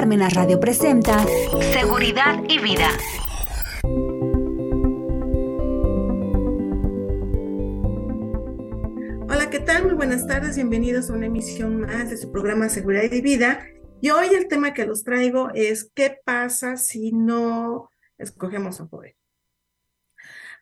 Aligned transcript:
Parmenas 0.00 0.32
Radio 0.32 0.58
presenta 0.58 1.26
Seguridad 1.74 2.42
y 2.48 2.58
Vida. 2.58 2.88
Hola, 9.28 9.50
¿qué 9.50 9.60
tal? 9.60 9.84
Muy 9.84 9.92
buenas 9.92 10.26
tardes, 10.26 10.56
bienvenidos 10.56 11.10
a 11.10 11.12
una 11.12 11.26
emisión 11.26 11.82
más 11.82 12.08
de 12.08 12.16
su 12.16 12.32
programa 12.32 12.70
Seguridad 12.70 13.12
y 13.12 13.20
Vida. 13.20 13.62
Y 14.00 14.08
hoy 14.08 14.28
el 14.28 14.48
tema 14.48 14.72
que 14.72 14.86
los 14.86 15.04
traigo 15.04 15.50
es 15.54 15.90
¿qué 15.94 16.16
pasa 16.24 16.78
si 16.78 17.12
no 17.12 17.90
escogemos 18.16 18.80
a 18.80 18.86
poder? 18.86 19.16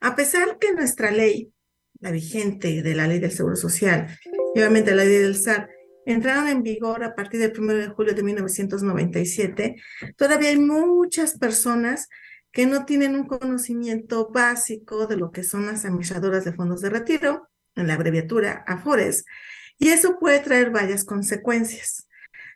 A 0.01 0.17
pesar 0.17 0.59
que 0.59 0.73
nuestra 0.73 1.13
ley, 1.13 1.53
la 2.01 2.11
vigente 2.11 2.83
de 2.83 2.95
la 2.97 3.07
ley 3.07 3.21
del 3.21 3.31
Seguro 3.31 3.55
Social 3.55 4.09
y 4.57 4.59
obviamente 4.59 4.97
la 4.97 5.05
ley 5.05 5.19
del 5.19 5.37
SAR, 5.37 5.71
entraron 6.13 6.49
en 6.49 6.63
vigor 6.63 7.05
a 7.05 7.15
partir 7.15 7.39
del 7.39 7.53
1 7.59 7.75
de 7.75 7.89
julio 7.89 8.15
de 8.15 8.23
1997, 8.23 9.77
todavía 10.17 10.49
hay 10.49 10.59
muchas 10.59 11.39
personas 11.39 12.09
que 12.51 12.65
no 12.65 12.87
tienen 12.87 13.15
un 13.15 13.27
conocimiento 13.27 14.31
básico 14.31 15.07
de 15.07 15.19
lo 15.19 15.31
que 15.33 15.45
son 15.45 15.67
las 15.67 15.85
administradoras 15.85 16.45
de 16.45 16.55
fondos 16.55 16.81
de 16.81 16.91
retiro, 16.91 17.49
en 17.75 17.87
la 17.87 17.95
abreviatura 17.95 18.65
AFORES, 18.67 19.25
y 19.79 19.91
eso 19.91 20.19
puede 20.19 20.41
traer 20.41 20.71
varias 20.71 21.05
consecuencias. 21.05 22.09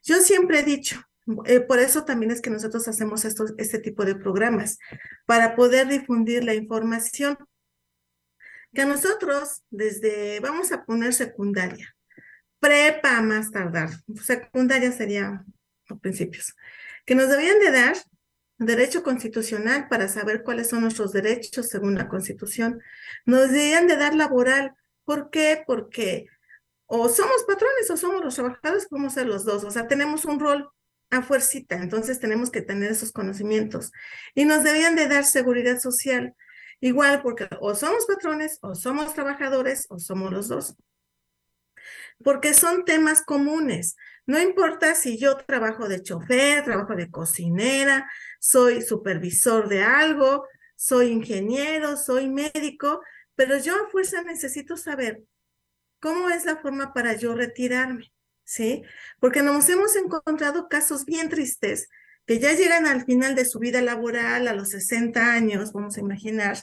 Yo 0.03 0.17
siempre 0.21 0.61
he 0.61 0.63
dicho, 0.65 1.03
eh, 1.45 1.61
por 1.61 1.79
eso 1.79 2.05
también 2.05 2.33
es 2.33 2.41
que 2.41 2.51
nosotros 2.51 2.89
hacemos 2.89 3.27
estos, 3.27 3.53
este 3.59 3.79
tipo 3.79 4.05
de 4.05 4.17
programas, 4.17 4.79
para 5.27 5.55
poder 5.55 5.89
difundir 5.89 6.43
la 6.43 6.55
información. 6.55 7.37
Que 8.73 8.83
a 8.83 8.87
nosotros, 8.87 9.63
desde, 9.69 10.41
vamos 10.41 10.73
a 10.73 10.85
poner 10.85 11.13
secundaria, 11.13 11.95
prepa 12.63 13.21
más 13.23 13.51
tardar, 13.51 13.91
secundaria 14.25 14.93
sería 14.93 15.45
los 15.89 15.99
principios, 15.99 16.55
que 17.05 17.17
nos 17.17 17.29
debían 17.29 17.59
de 17.59 17.73
dar 17.73 17.97
derecho 18.57 19.03
constitucional 19.03 19.89
para 19.89 20.07
saber 20.07 20.45
cuáles 20.45 20.69
son 20.69 20.83
nuestros 20.83 21.13
derechos 21.13 21.69
según 21.69 21.97
la 21.97 22.09
constitución, 22.09 22.81
nos 23.27 23.51
debían 23.51 23.89
de 23.89 23.97
dar 23.97 24.15
laboral, 24.15 24.75
¿por 25.05 25.31
qué? 25.31 25.65
Porque 25.67 26.27
o 26.87 27.09
somos 27.09 27.43
patrones 27.49 27.91
o 27.91 27.97
somos 27.97 28.23
los 28.23 28.37
trabajadores, 28.37 28.87
podemos 28.87 29.15
ser 29.15 29.27
los 29.27 29.45
dos, 29.45 29.65
o 29.65 29.71
sea, 29.73 29.89
tenemos 29.89 30.25
un 30.25 30.39
rol 30.39 30.71
a 31.11 31.21
fuercita, 31.21 31.75
entonces 31.83 32.21
tenemos 32.21 32.51
que 32.51 32.63
tener 32.63 32.93
esos 32.93 33.11
conocimientos. 33.11 33.91
Y 34.37 34.45
nos 34.45 34.63
debían 34.63 34.95
de 34.95 35.09
dar 35.09 35.25
seguridad 35.25 35.81
social, 35.81 36.37
igual 36.79 37.23
porque 37.23 37.49
o 37.61 37.75
somos 37.75 38.07
patrones 38.07 38.59
o 38.61 38.77
somos 38.77 39.15
trabajadores 39.15 39.87
o 39.89 39.99
somos 39.99 40.31
los 40.31 40.47
dos 40.47 40.77
porque 42.23 42.55
son 42.55 42.85
temas 42.85 43.23
comunes. 43.23 43.97
No 44.27 44.41
importa 44.41 44.95
si 44.95 45.19
yo 45.19 45.37
trabajo 45.37 45.89
de 45.89 46.03
chofer, 46.03 46.65
trabajo 46.65 46.95
de 46.95 47.11
cocinera, 47.11 48.11
soy 48.41 48.83
supervisor 48.83 49.69
de 49.69 49.83
algo, 49.83 50.47
soy 50.77 51.09
ingeniero, 51.09 51.97
soy 51.97 52.29
médico, 52.29 53.03
pero 53.35 53.57
yo 53.59 53.75
a 53.75 53.89
fuerza 53.91 54.23
necesito 54.23 54.77
saber 54.77 55.23
cómo 56.01 56.31
es 56.31 56.45
la 56.45 56.57
forma 56.57 56.93
para 56.93 57.15
yo 57.15 57.35
retirarme, 57.35 58.13
¿sí? 58.45 58.83
Porque 59.21 59.43
nos 59.43 59.69
hemos 59.69 59.95
encontrado 59.97 60.69
casos 60.69 61.05
bien 61.05 61.29
tristes 61.29 61.89
que 62.27 62.39
ya 62.39 62.53
llegan 62.53 62.87
al 62.87 63.05
final 63.05 63.35
de 63.35 63.45
su 63.45 63.59
vida 63.59 63.83
laboral, 63.83 64.47
a 64.49 64.55
los 64.55 64.71
60 64.71 65.33
años, 65.33 65.73
vamos 65.73 65.97
a 65.97 66.01
imaginar, 66.01 66.59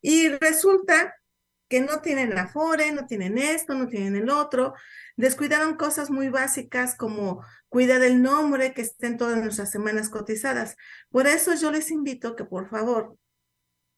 y 0.00 0.28
resulta 0.28 1.14
que 1.68 1.80
no 1.80 2.00
tienen 2.00 2.34
la 2.34 2.48
FORE, 2.48 2.92
no 2.92 3.06
tienen 3.06 3.38
esto, 3.38 3.74
no 3.74 3.88
tienen 3.88 4.16
el 4.16 4.30
otro, 4.30 4.74
descuidaron 5.16 5.76
cosas 5.76 6.10
muy 6.10 6.28
básicas 6.28 6.94
como 6.94 7.44
cuidar 7.68 8.02
el 8.02 8.22
nombre 8.22 8.72
que 8.72 8.82
estén 8.82 9.16
todas 9.16 9.42
nuestras 9.42 9.70
semanas 9.70 10.08
cotizadas. 10.08 10.76
Por 11.10 11.26
eso 11.26 11.54
yo 11.54 11.70
les 11.70 11.90
invito 11.90 12.36
que 12.36 12.44
por 12.44 12.68
favor 12.68 13.16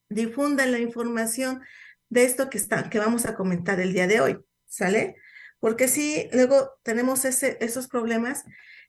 difundan 0.08 0.72
la 0.72 0.78
información 0.78 1.62
de 2.08 2.24
esto 2.24 2.48
que, 2.48 2.58
está, 2.58 2.88
que 2.88 2.98
vamos 2.98 3.26
a 3.26 3.34
comentar 3.34 3.80
el 3.80 3.92
día 3.92 4.06
de 4.06 4.20
hoy, 4.20 4.38
¿sale? 4.66 5.16
Porque 5.60 5.88
si 5.88 6.28
luego 6.32 6.78
tenemos 6.82 7.24
ese, 7.24 7.58
esos 7.60 7.88
problemas 7.88 8.44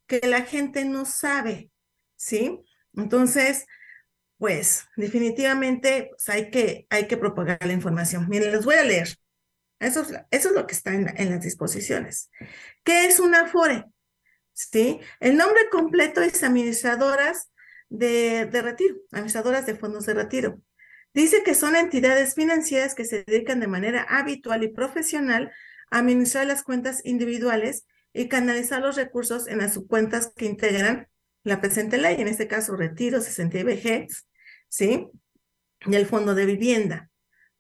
que 0.08 0.22
la 0.26 0.44
gente 0.44 0.86
no 0.86 1.06
sabe, 1.06 1.72
¿sí? 2.16 2.62
Entonces, 2.94 3.66
pues 4.40 4.88
definitivamente 4.96 6.08
pues, 6.12 6.30
hay, 6.30 6.50
que, 6.50 6.88
hay 6.90 7.08
que 7.08 7.18
propagar 7.18 7.60
la 7.64 7.74
información. 7.74 8.28
Miren, 8.30 8.54
les 8.54 8.66
voy 8.66 8.76
a 8.76 8.84
leer. 8.84 9.10
Eso 9.80 10.02
es, 10.02 10.14
eso 10.32 10.50
es 10.50 10.56
lo 10.56 10.66
que 10.66 10.74
está 10.74 10.94
en, 10.94 11.06
las 11.06 11.42
disposiciones. 11.42 12.32
¿Qué 12.84 13.06
es 13.06 13.20
una 13.20 13.48
FORE? 13.48 13.86
¿Sí? 14.54 15.00
El 15.20 15.38
nombre 15.38 15.70
completo 15.70 16.22
es 16.22 16.42
administradoras 16.42 17.52
de, 17.90 18.46
de 18.46 18.62
retiro, 18.62 18.96
administradoras 19.12 19.66
de 19.66 19.76
fondos 19.76 20.06
de 20.06 20.14
retiro. 20.14 20.62
Dice 21.14 21.44
que 21.44 21.54
son 21.54 21.76
entidades 21.76 22.34
financieras 22.34 22.96
que 22.96 23.06
se 23.06 23.24
dedican 23.26 23.60
de 23.60 23.68
manera 23.68 24.04
habitual 24.04 24.64
y 24.64 24.70
profesional 24.70 25.52
a 25.92 26.00
administrar 26.00 26.46
las 26.46 26.64
cuentas 26.64 27.02
individuales 27.04 27.86
y 28.14 28.30
canalizar 28.30 28.82
los 28.82 28.96
recursos 28.96 29.48
en 29.48 29.58
las 29.58 29.74
subcuentas 29.74 30.32
que 30.34 30.46
integran 30.46 31.10
la 31.44 31.60
presente 31.62 31.98
ley, 31.98 32.22
en 32.22 32.28
este 32.28 32.48
caso 32.48 32.76
retiro, 32.76 33.22
60 33.22 33.60
y 33.60 33.64
vejez, 33.64 34.29
¿sí? 34.70 35.10
Y 35.86 35.96
el 35.96 36.06
fondo 36.06 36.36
de 36.36 36.46
vivienda, 36.46 37.10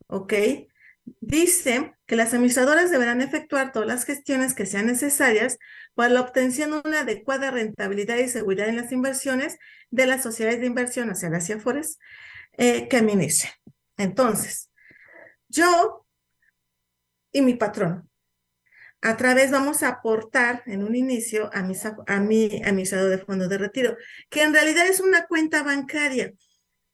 ¿ok? 0.08 0.34
Dice 1.22 1.96
que 2.06 2.16
las 2.16 2.34
administradoras 2.34 2.92
deberán 2.92 3.22
efectuar 3.22 3.72
todas 3.72 3.88
las 3.88 4.06
gestiones 4.06 4.53
que 4.53 4.66
sean 4.66 4.86
necesarias 4.86 5.58
para 5.96 6.09
la 6.09 6.22
obtención 6.22 6.72
de 6.72 6.81
una 6.86 7.02
adecuada 7.02 7.52
rentabilidad 7.52 8.18
y 8.18 8.30
seguridad 8.30 8.69
en 8.69 8.78
las 8.78 8.92
inversiones 8.92 9.58
de 9.90 10.06
las 10.06 10.24
sociedades 10.24 10.59
de 10.59 10.68
inversión 10.68 11.09
hacia 11.09 11.30
las 11.30 11.48
CIAFORES 11.48 12.00
eh, 12.58 12.88
que 12.88 12.98
administren. 12.98 13.52
Entonces, 13.98 14.69
yo 15.48 16.06
y 17.31 17.42
mi 17.42 17.56
patrón, 17.56 18.09
a 19.02 19.16
través 19.18 19.52
vamos 19.52 19.84
a 19.84 19.90
aportar 19.90 20.64
en 20.66 20.84
un 20.84 20.96
inicio 20.96 21.50
a 21.53 21.64
mi, 21.64 21.75
a 22.08 22.19
mi 22.19 22.62
administrador 22.64 23.09
de 23.09 23.18
fondos 23.19 23.50
de 23.50 23.58
retiro, 23.58 23.98
que 24.30 24.44
en 24.44 24.53
realidad 24.53 24.88
es 24.88 25.00
una 25.00 25.25
cuenta 25.28 25.64
bancaria 25.64 26.34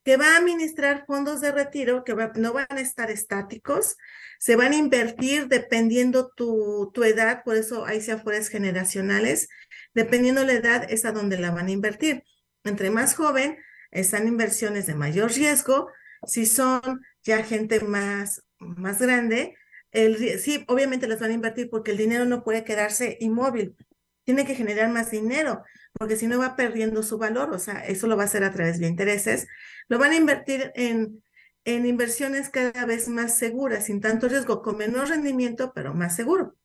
que 0.06 0.18
va 0.18 0.36
a 0.36 0.38
administrar 0.38 1.06
fondos 1.08 1.42
de 1.42 1.52
retiro 1.52 2.04
que 2.04 2.16
no 2.36 2.54
van 2.54 2.68
a 2.70 2.80
estar 2.80 3.10
estáticos, 3.10 3.98
se 4.38 4.56
van 4.56 4.72
a 4.72 4.78
invertir 4.78 5.48
dependiendo 5.48 6.32
tu, 6.36 6.92
tu 6.94 7.04
edad, 7.04 7.44
por 7.44 7.56
eso 7.56 7.86
hay 7.86 8.00
afueras 8.12 8.50
generacionales, 8.50 9.50
dependiendo 9.96 10.46
la 10.46 10.54
edad 10.54 10.86
es 10.90 11.06
a 11.06 11.12
donde 11.12 11.40
la 11.40 11.50
van 11.50 11.68
a 11.68 11.72
invertir. 11.72 12.24
Entre 12.64 12.92
más 12.92 13.16
joven, 13.16 13.58
están 13.90 14.28
inversiones 14.28 14.86
de 14.86 14.94
mayor 14.94 15.32
riesgo, 15.32 15.90
si 16.28 16.46
son 16.46 17.02
ya 17.24 17.44
gente 17.44 17.80
más, 17.80 18.44
más 18.60 19.00
grande, 19.00 19.56
el, 19.90 20.40
sí, 20.40 20.66
obviamente 20.68 21.08
las 21.08 21.20
van 21.20 21.32
a 21.32 21.36
invertir 21.36 21.70
porque 21.72 21.92
el 21.92 21.98
dinero 21.98 22.26
no 22.26 22.44
puede 22.44 22.64
quedarse 22.64 23.18
inmóvil, 23.22 23.76
tiene 24.26 24.46
que 24.46 24.56
generar 24.56 24.90
más 24.90 25.12
dinero, 25.12 25.64
porque 25.94 26.18
si 26.18 26.28
no 26.28 26.40
va 26.40 26.56
perdiendo 26.56 27.04
su 27.04 27.18
valor, 27.18 27.54
o 27.54 27.60
sea, 27.60 27.86
eso 27.86 28.08
lo 28.08 28.18
va 28.18 28.24
a 28.24 28.26
hacer 28.26 28.44
a 28.44 28.52
través 28.52 28.80
de 28.80 28.88
intereses, 28.88 29.48
lo 29.88 29.98
van 29.98 30.12
a 30.12 30.16
invertir 30.18 30.72
en, 30.76 31.24
en 31.64 31.86
inversiones 31.86 32.50
cada 32.50 32.86
vez 32.86 33.08
más 33.08 33.38
seguras, 33.38 33.86
sin 33.86 34.02
tanto 34.02 34.28
riesgo, 34.28 34.62
con 34.62 34.78
menor 34.78 35.08
rendimiento, 35.08 35.72
pero 35.74 35.94
más 35.94 36.16
seguro. 36.16 36.58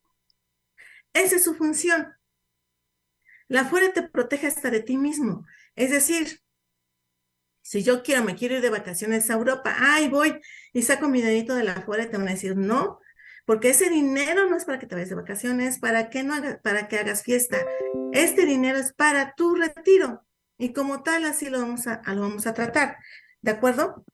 Esa 1.13 1.37
es 1.37 1.43
su 1.43 1.55
función. 1.55 2.13
La 3.47 3.65
fuera 3.65 3.93
te 3.93 4.03
protege 4.03 4.47
hasta 4.47 4.69
de 4.71 4.81
ti 4.81 4.97
mismo. 4.97 5.45
Es 5.75 5.91
decir, 5.91 6.41
si 7.61 7.83
yo 7.83 8.01
quiero, 8.01 8.23
me 8.23 8.35
quiero 8.35 8.55
ir 8.55 8.61
de 8.61 8.69
vacaciones 8.69 9.29
a 9.29 9.33
Europa, 9.33 9.75
ay, 9.77 10.09
voy 10.09 10.39
y 10.73 10.81
saco 10.81 11.09
mi 11.09 11.21
dedito 11.21 11.55
de 11.55 11.63
la 11.63 11.81
fuera, 11.81 12.09
te 12.09 12.17
van 12.17 12.27
a 12.27 12.31
decir, 12.31 12.55
no, 12.55 12.99
porque 13.45 13.69
ese 13.69 13.89
dinero 13.89 14.49
no 14.49 14.57
es 14.57 14.65
para 14.65 14.79
que 14.79 14.87
te 14.87 14.95
vayas 14.95 15.09
de 15.09 15.15
vacaciones, 15.15 15.79
para 15.79 16.09
que 16.09 16.23
no 16.23 16.33
hagas, 16.33 16.59
para 16.61 16.87
que 16.87 16.99
hagas 16.99 17.23
fiesta. 17.23 17.57
Este 18.11 18.45
dinero 18.45 18.77
es 18.77 18.93
para 18.93 19.33
tu 19.35 19.55
retiro 19.55 20.25
y 20.57 20.73
como 20.73 21.01
tal 21.03 21.25
así 21.25 21.49
lo 21.49 21.59
vamos 21.59 21.87
a, 21.87 22.01
lo 22.13 22.21
vamos 22.21 22.45
a 22.45 22.53
tratar, 22.53 22.97
¿de 23.41 23.51
acuerdo? 23.51 24.05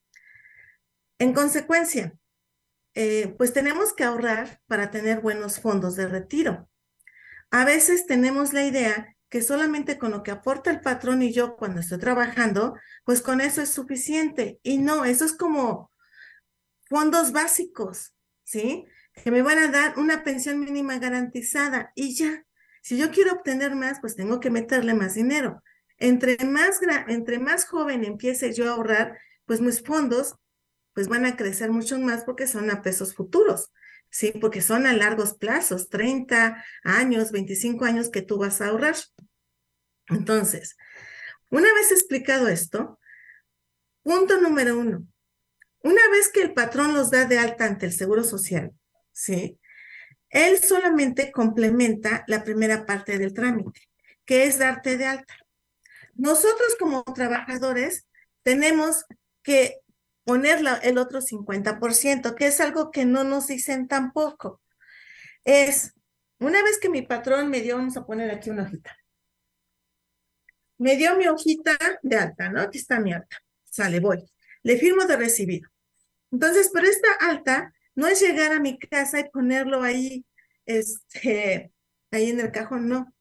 En 1.20 1.34
consecuencia, 1.34 2.14
eh, 2.94 3.36
pues 3.38 3.54
tenemos 3.54 3.94
que 3.94 4.04
ahorrar 4.04 4.62
para 4.66 4.90
tener 4.92 5.20
buenos 5.20 5.60
fondos 5.60 5.96
de 5.96 6.08
retiro. 6.08 6.70
A 7.52 7.66
veces 7.66 8.06
tenemos 8.06 8.54
la 8.54 8.66
idea 8.66 9.16
que 9.30 9.42
solamente 9.42 9.98
con 9.98 10.12
lo 10.12 10.24
que 10.24 10.32
aporta 10.32 10.72
el 10.72 10.80
patrón 10.80 11.22
y 11.22 11.34
yo 11.34 11.58
cuando 11.58 11.82
estoy 11.82 12.00
trabajando, 12.00 12.78
pues 13.04 13.22
con 13.22 13.42
eso 13.42 13.62
es 13.62 13.70
suficiente. 13.70 14.60
Y 14.64 14.78
no, 14.78 15.06
eso 15.06 15.26
es 15.26 15.34
como 15.34 15.92
fondos 16.86 17.34
básicos, 17.34 18.14
¿sí? 18.44 18.86
Que 19.24 19.32
me 19.32 19.42
van 19.42 19.58
a 19.58 19.68
dar 19.68 19.98
una 19.98 20.24
pensión 20.24 20.60
mínima 20.60 21.00
garantizada 21.00 21.92
y 21.96 22.16
ya. 22.16 22.46
Si 22.82 22.98
yo 22.98 23.12
quiero 23.12 23.34
obtener 23.34 23.76
más, 23.76 24.00
pues 24.00 24.16
tengo 24.16 24.40
que 24.40 24.50
meterle 24.50 24.94
más 24.94 25.16
dinero. 25.16 25.62
Entre 25.98 26.38
más, 26.46 26.80
entre 27.08 27.40
más 27.40 27.66
joven 27.66 28.06
empiece 28.06 28.54
yo 28.54 28.70
a 28.70 28.76
ahorrar, 28.76 29.18
pues 29.46 29.62
mis 29.62 29.82
fondos 29.82 30.36
pues 30.94 31.08
van 31.08 31.26
a 31.26 31.36
crecer 31.36 31.70
mucho 31.72 32.00
más 32.00 32.24
porque 32.24 32.48
son 32.48 32.72
a 32.72 32.82
pesos 32.82 33.14
futuros, 33.14 33.72
¿sí? 34.10 34.34
Porque 34.42 34.62
son 34.62 34.88
a 34.88 34.94
largos 34.94 35.38
plazos, 35.38 35.90
30 35.90 36.64
años, 36.84 37.32
25 37.32 37.86
años 37.86 38.10
que 38.10 38.24
tú 38.24 38.40
vas 38.40 38.62
a 38.62 38.70
ahorrar. 38.70 38.96
Entonces, 40.08 40.76
Una 41.50 41.74
vez 41.74 41.92
explicado 41.92 42.48
esto, 42.48 43.00
punto 44.04 44.42
número 44.42 44.78
uno, 44.80 45.08
una 45.82 46.02
vez 46.12 46.30
que 46.30 46.42
el 46.42 46.54
patrón 46.54 46.94
los 46.94 47.12
da 47.12 47.26
de 47.26 47.40
alta 47.40 47.66
ante 47.66 47.86
el 47.86 47.94
Seguro 47.94 48.24
Social, 48.24 48.74
¿sí? 49.18 49.60
Él 50.30 50.60
solamente 50.60 51.32
complementa 51.32 52.24
la 52.28 52.44
primera 52.44 52.86
parte 52.86 53.18
del 53.18 53.34
trámite, 53.34 53.82
que 54.26 54.44
es 54.44 54.60
darte 54.60 54.98
de 54.98 55.08
alta. 55.08 55.34
Nosotros 56.14 56.76
como 56.80 57.04
trabajadores 57.04 58.08
tenemos 58.44 59.06
que 59.42 59.80
poner 60.24 60.64
el 60.84 60.98
otro 60.98 61.22
50%, 61.22 62.36
que 62.36 62.48
es 62.48 62.62
algo 62.62 62.92
que 62.92 63.06
no 63.06 63.24
nos 63.24 63.48
dicen 63.48 63.88
tampoco. 63.88 64.62
Es, 65.44 65.94
una 66.40 66.62
vez 66.62 66.78
que 66.80 66.90
mi 66.90 67.02
patrón 67.02 67.50
me 67.50 67.62
dio, 67.62 67.78
vamos 67.78 67.98
a 67.98 68.06
poner 68.06 68.30
aquí 68.30 68.50
una 68.50 68.64
hojita, 68.64 68.96
me 70.78 70.96
dio 70.96 71.18
mi 71.18 71.28
hojita 71.28 71.76
de 72.04 72.18
alta, 72.18 72.50
¿no? 72.50 72.62
Aquí 72.62 72.78
está 72.78 73.00
mi 73.00 73.14
alta. 73.14 73.38
Sale, 73.64 74.00
voy. 74.00 74.24
Le 74.62 74.78
firmo 74.78 75.06
de 75.06 75.18
recibido. 75.18 75.70
Entonces, 76.32 76.70
pero 76.72 76.88
esta 76.88 77.14
alta 77.20 77.74
no 77.98 78.08
es 78.08 78.22
llegar 78.22 78.52
a 78.52 78.60
mi 78.60 78.78
casa 78.78 79.20
y 79.20 79.30
ponerlo 79.30 79.82
ahí, 79.82 80.24
este, 80.68 81.74
ahí 82.12 82.30
en 82.30 82.40
el 82.40 82.52
cajón, 82.52 82.88
no. 82.88 83.12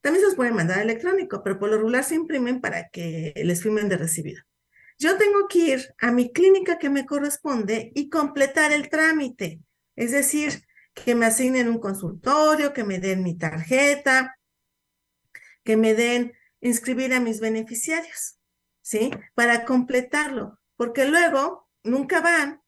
También 0.00 0.22
se 0.22 0.28
los 0.28 0.36
pueden 0.36 0.54
mandar 0.54 0.80
electrónico, 0.80 1.42
pero 1.44 1.58
por 1.58 1.68
lo 1.68 1.76
regular 1.76 2.02
se 2.02 2.14
imprimen 2.14 2.62
para 2.62 2.88
que 2.88 3.34
les 3.36 3.62
firmen 3.62 3.90
de 3.90 3.98
recibido. 3.98 4.42
Yo 4.98 5.18
tengo 5.18 5.48
que 5.48 5.58
ir 5.58 5.94
a 5.98 6.12
mi 6.12 6.32
clínica 6.32 6.78
que 6.78 6.88
me 6.88 7.04
corresponde 7.04 7.92
y 7.94 8.08
completar 8.08 8.72
el 8.72 8.88
trámite. 8.88 9.60
Es 9.96 10.12
decir, 10.12 10.64
que 10.94 11.14
me 11.14 11.26
asignen 11.26 11.68
un 11.68 11.78
consultorio, 11.78 12.72
que 12.72 12.84
me 12.84 12.98
den 12.98 13.22
mi 13.22 13.36
tarjeta, 13.36 14.38
que 15.62 15.76
me 15.76 15.92
den 15.92 16.32
inscribir 16.62 17.12
a 17.12 17.20
mis 17.20 17.38
beneficiarios, 17.38 18.38
¿sí? 18.80 19.10
Para 19.34 19.66
completarlo, 19.66 20.58
porque 20.76 21.04
luego 21.04 21.68
nunca 21.82 22.22
van 22.22 22.63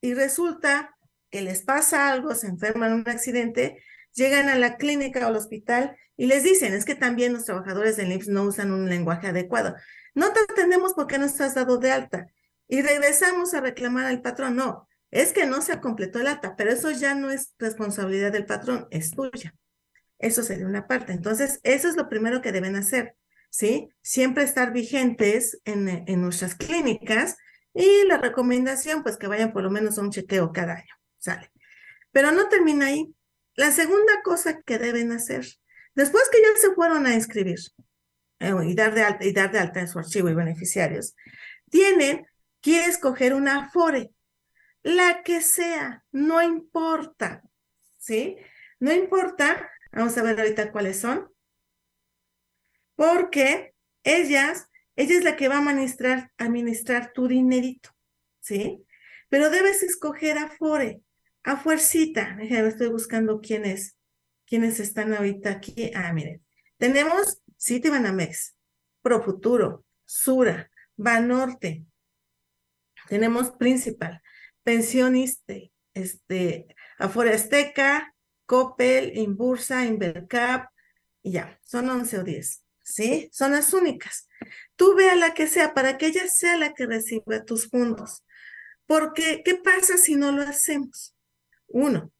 y 0.00 0.14
resulta 0.14 0.96
que 1.30 1.42
les 1.42 1.62
pasa 1.62 2.10
algo, 2.10 2.34
se 2.34 2.48
enferman 2.48 2.92
en 2.92 2.98
un 3.00 3.08
accidente, 3.08 3.82
llegan 4.12 4.48
a 4.48 4.56
la 4.56 4.76
clínica 4.76 5.24
o 5.24 5.28
al 5.28 5.36
hospital 5.36 5.96
y 6.16 6.26
les 6.26 6.42
dicen, 6.42 6.74
es 6.74 6.84
que 6.84 6.94
también 6.94 7.32
los 7.32 7.44
trabajadores 7.44 7.96
del 7.96 8.12
IMSS 8.12 8.28
no 8.28 8.42
usan 8.44 8.72
un 8.72 8.88
lenguaje 8.88 9.28
adecuado. 9.28 9.74
No 10.14 10.32
te 10.32 10.40
atendemos 10.40 10.92
porque 10.94 11.18
no 11.18 11.24
estás 11.24 11.54
dado 11.54 11.78
de 11.78 11.92
alta. 11.92 12.26
Y 12.68 12.82
regresamos 12.82 13.54
a 13.54 13.60
reclamar 13.60 14.06
al 14.06 14.20
patrón. 14.20 14.56
No, 14.56 14.88
es 15.10 15.32
que 15.32 15.46
no 15.46 15.62
se 15.62 15.80
completó 15.80 16.20
el 16.20 16.26
alta, 16.26 16.56
pero 16.56 16.70
eso 16.70 16.90
ya 16.90 17.14
no 17.14 17.30
es 17.30 17.54
responsabilidad 17.58 18.32
del 18.32 18.46
patrón, 18.46 18.86
es 18.90 19.12
tuya. 19.12 19.54
Eso 20.18 20.42
sería 20.42 20.66
una 20.66 20.86
parte. 20.86 21.12
Entonces, 21.12 21.60
eso 21.62 21.88
es 21.88 21.96
lo 21.96 22.08
primero 22.08 22.42
que 22.42 22.52
deben 22.52 22.76
hacer, 22.76 23.16
¿sí? 23.48 23.88
Siempre 24.02 24.44
estar 24.44 24.72
vigentes 24.72 25.60
en, 25.64 25.88
en 25.88 26.20
nuestras 26.20 26.54
clínicas 26.54 27.36
y 27.74 28.04
la 28.06 28.18
recomendación, 28.18 29.02
pues 29.02 29.16
que 29.16 29.26
vayan 29.26 29.52
por 29.52 29.62
lo 29.62 29.70
menos 29.70 29.98
a 29.98 30.02
un 30.02 30.10
chequeo 30.10 30.52
cada 30.52 30.74
año, 30.74 30.94
¿sale? 31.18 31.50
Pero 32.12 32.32
no 32.32 32.48
termina 32.48 32.86
ahí. 32.86 33.14
La 33.54 33.70
segunda 33.70 34.22
cosa 34.22 34.62
que 34.62 34.78
deben 34.78 35.12
hacer, 35.12 35.46
después 35.94 36.24
que 36.30 36.40
ya 36.40 36.48
se 36.60 36.74
fueron 36.74 37.06
a 37.06 37.14
inscribir, 37.14 37.58
eh, 38.40 38.52
y, 38.64 38.74
dar 38.74 38.94
de 38.94 39.02
alta, 39.02 39.24
y 39.24 39.32
dar 39.32 39.52
de 39.52 39.58
alta 39.58 39.80
en 39.80 39.88
su 39.88 39.98
archivo 39.98 40.28
y 40.28 40.34
beneficiarios, 40.34 41.14
tienen 41.70 42.26
que 42.60 42.86
escoger 42.86 43.34
una 43.34 43.66
Afore, 43.66 44.12
la 44.82 45.22
que 45.22 45.40
sea, 45.42 46.04
no 46.10 46.42
importa, 46.42 47.42
¿sí? 47.98 48.36
No 48.78 48.92
importa, 48.92 49.70
vamos 49.92 50.16
a 50.16 50.22
ver 50.22 50.40
ahorita 50.40 50.72
cuáles 50.72 51.00
son, 51.00 51.30
porque 52.96 53.74
ellas, 54.04 54.69
ella 55.00 55.16
es 55.16 55.24
la 55.24 55.34
que 55.34 55.48
va 55.48 55.56
a 55.56 55.60
administrar, 55.60 56.30
administrar 56.36 57.12
tu 57.14 57.26
dinerito, 57.26 57.88
¿sí? 58.40 58.84
Pero 59.30 59.48
debes 59.48 59.82
escoger 59.82 60.36
Afore, 60.36 61.00
a 61.42 61.56
fuercita, 61.56 62.36
déjame, 62.38 62.68
estoy 62.68 62.88
buscando 62.88 63.40
quiénes, 63.40 63.96
quiénes 64.46 64.78
están 64.78 65.14
ahorita 65.14 65.52
aquí. 65.52 65.90
Ah, 65.94 66.12
miren, 66.12 66.44
tenemos 66.76 67.40
Citibanamex, 67.58 68.54
Profuturo, 69.00 69.86
Sura, 70.04 70.70
Banorte. 70.96 71.86
Tenemos 73.08 73.52
Principal, 73.52 74.20
Pensioniste, 74.62 75.72
este, 75.94 76.66
Afora 76.98 77.34
Azteca, 77.34 78.14
Coppel, 78.44 79.16
Inbursa, 79.16 79.86
Invercap, 79.86 80.70
y 81.22 81.32
ya, 81.32 81.58
son 81.64 81.88
11 81.88 82.18
o 82.18 82.22
10, 82.22 82.64
¿sí? 82.92 83.28
Son 83.32 83.52
las 83.52 83.72
únicas. 83.72 84.28
Tú 84.76 84.94
ve 84.94 85.10
a 85.10 85.16
la 85.16 85.34
que 85.34 85.46
sea, 85.46 85.74
para 85.74 85.98
que 85.98 86.06
ella 86.06 86.26
sea 86.28 86.56
la 86.56 86.74
que 86.74 86.86
reciba 86.86 87.44
tus 87.44 87.68
fondos. 87.68 88.24
Porque, 88.86 89.42
¿qué 89.44 89.54
pasa 89.56 89.96
si 89.96 90.16
no 90.16 90.32
lo 90.32 90.42
hacemos? 90.42 91.14
Uno, 91.68 92.12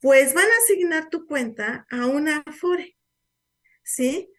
pues 0.00 0.34
van 0.34 0.46
a 0.46 0.62
asignar 0.62 1.10
tu 1.10 1.26
cuenta 1.26 1.86
a 1.90 2.06
una 2.06 2.42
Afore. 2.46 2.96
¿sí? 3.90 4.32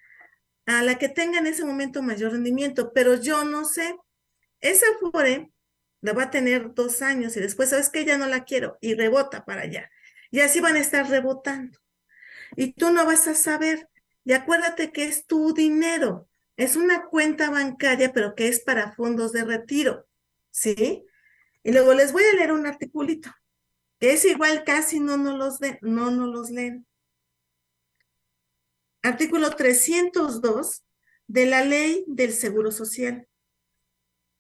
A 0.66 0.82
la 0.84 0.98
que 0.98 1.10
tenga 1.10 1.40
en 1.40 1.48
ese 1.48 1.66
momento 1.66 2.02
mayor 2.02 2.32
rendimiento, 2.32 2.94
pero 2.94 3.16
yo 3.16 3.44
no 3.44 3.66
sé, 3.66 3.96
esa 4.62 4.86
FORE 5.00 5.52
la 6.02 6.14
va 6.14 6.24
a 6.24 6.32
tener 6.32 6.74
dos 6.74 7.02
años 7.02 7.36
y 7.36 7.42
después, 7.42 7.70
¿sabes 7.70 7.90
que 7.90 8.06
Ya 8.06 8.18
no 8.18 8.28
la 8.28 8.46
quiero 8.46 8.78
y 8.82 8.96
rebota 8.96 9.46
para 9.46 9.64
allá. 9.64 9.92
Y 10.32 10.40
así 10.40 10.62
van 10.62 10.76
a 10.76 10.80
estar 10.80 11.10
rebotando. 11.10 11.78
Y 12.56 12.74
tú 12.74 12.92
no 12.92 13.06
vas 13.06 13.28
a 13.28 13.36
saber. 13.36 13.88
Y 14.24 14.34
acuérdate 14.34 14.92
que 14.92 15.06
es 15.06 15.26
tu 15.26 15.54
dinero. 15.54 16.28
Es 16.58 16.76
una 16.76 17.06
cuenta 17.06 17.50
bancaria, 17.50 18.14
pero 18.14 18.36
que 18.36 18.48
es 18.48 18.60
para 18.60 18.94
fondos 18.94 19.32
de 19.32 19.44
retiro. 19.44 20.08
¿Sí? 20.52 21.06
Y 21.64 21.72
luego 21.72 21.94
les 21.94 22.12
voy 22.12 22.24
a 22.24 22.36
leer 22.36 22.52
un 22.52 22.66
articulito, 22.66 23.32
que 24.00 24.14
es 24.14 24.26
igual 24.26 24.64
casi 24.64 25.00
no 25.00 25.18
nos 25.18 25.38
los, 25.38 25.60
de, 25.60 25.78
no 25.82 26.12
nos 26.12 26.28
los 26.30 26.50
leen 26.50 26.86
artículo 29.04 29.56
302 29.56 30.84
de 31.28 31.46
la 31.46 31.64
ley 31.64 32.04
del 32.08 32.34
Seguro 32.34 32.72
Social, 32.72 33.28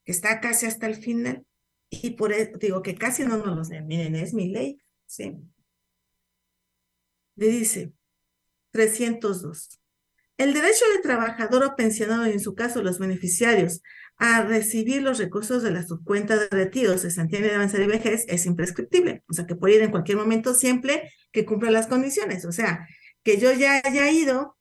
que 0.03 0.11
está 0.11 0.39
casi 0.39 0.65
hasta 0.65 0.87
el 0.87 0.95
final. 0.95 1.45
Y 1.89 2.11
por 2.11 2.31
eso 2.31 2.57
digo 2.57 2.81
que 2.81 2.95
casi 2.95 3.23
no 3.23 3.37
nos 3.37 3.69
lo 3.69 3.81
Miren, 3.83 4.15
es 4.15 4.33
mi 4.33 4.49
ley, 4.49 4.81
¿sí? 5.05 5.37
Le 7.35 7.47
dice 7.47 7.93
302. 8.71 9.79
El 10.37 10.53
derecho 10.53 10.85
del 10.93 11.01
trabajador 11.01 11.63
o 11.63 11.75
pensionado, 11.75 12.27
y 12.27 12.31
en 12.31 12.39
su 12.39 12.55
caso 12.55 12.81
los 12.81 12.99
beneficiarios, 12.99 13.81
a 14.17 14.43
recibir 14.43 15.01
los 15.01 15.17
recursos 15.17 15.63
de 15.63 15.71
la 15.71 15.83
subcuenta 15.83 16.37
de 16.37 16.47
retiro, 16.49 16.97
cesantía 16.97 17.41
de 17.41 17.53
avanzar 17.53 17.81
y 17.81 17.87
vejez 17.87 18.25
es 18.27 18.45
imprescriptible. 18.45 19.23
O 19.29 19.33
sea, 19.33 19.45
que 19.45 19.55
puede 19.55 19.75
ir 19.75 19.81
en 19.81 19.91
cualquier 19.91 20.17
momento 20.17 20.53
siempre 20.53 21.11
que 21.31 21.45
cumpla 21.45 21.71
las 21.71 21.87
condiciones. 21.87 22.45
O 22.45 22.51
sea, 22.51 22.87
que 23.23 23.39
yo 23.39 23.51
ya 23.51 23.81
haya 23.83 24.11
ido 24.11 24.57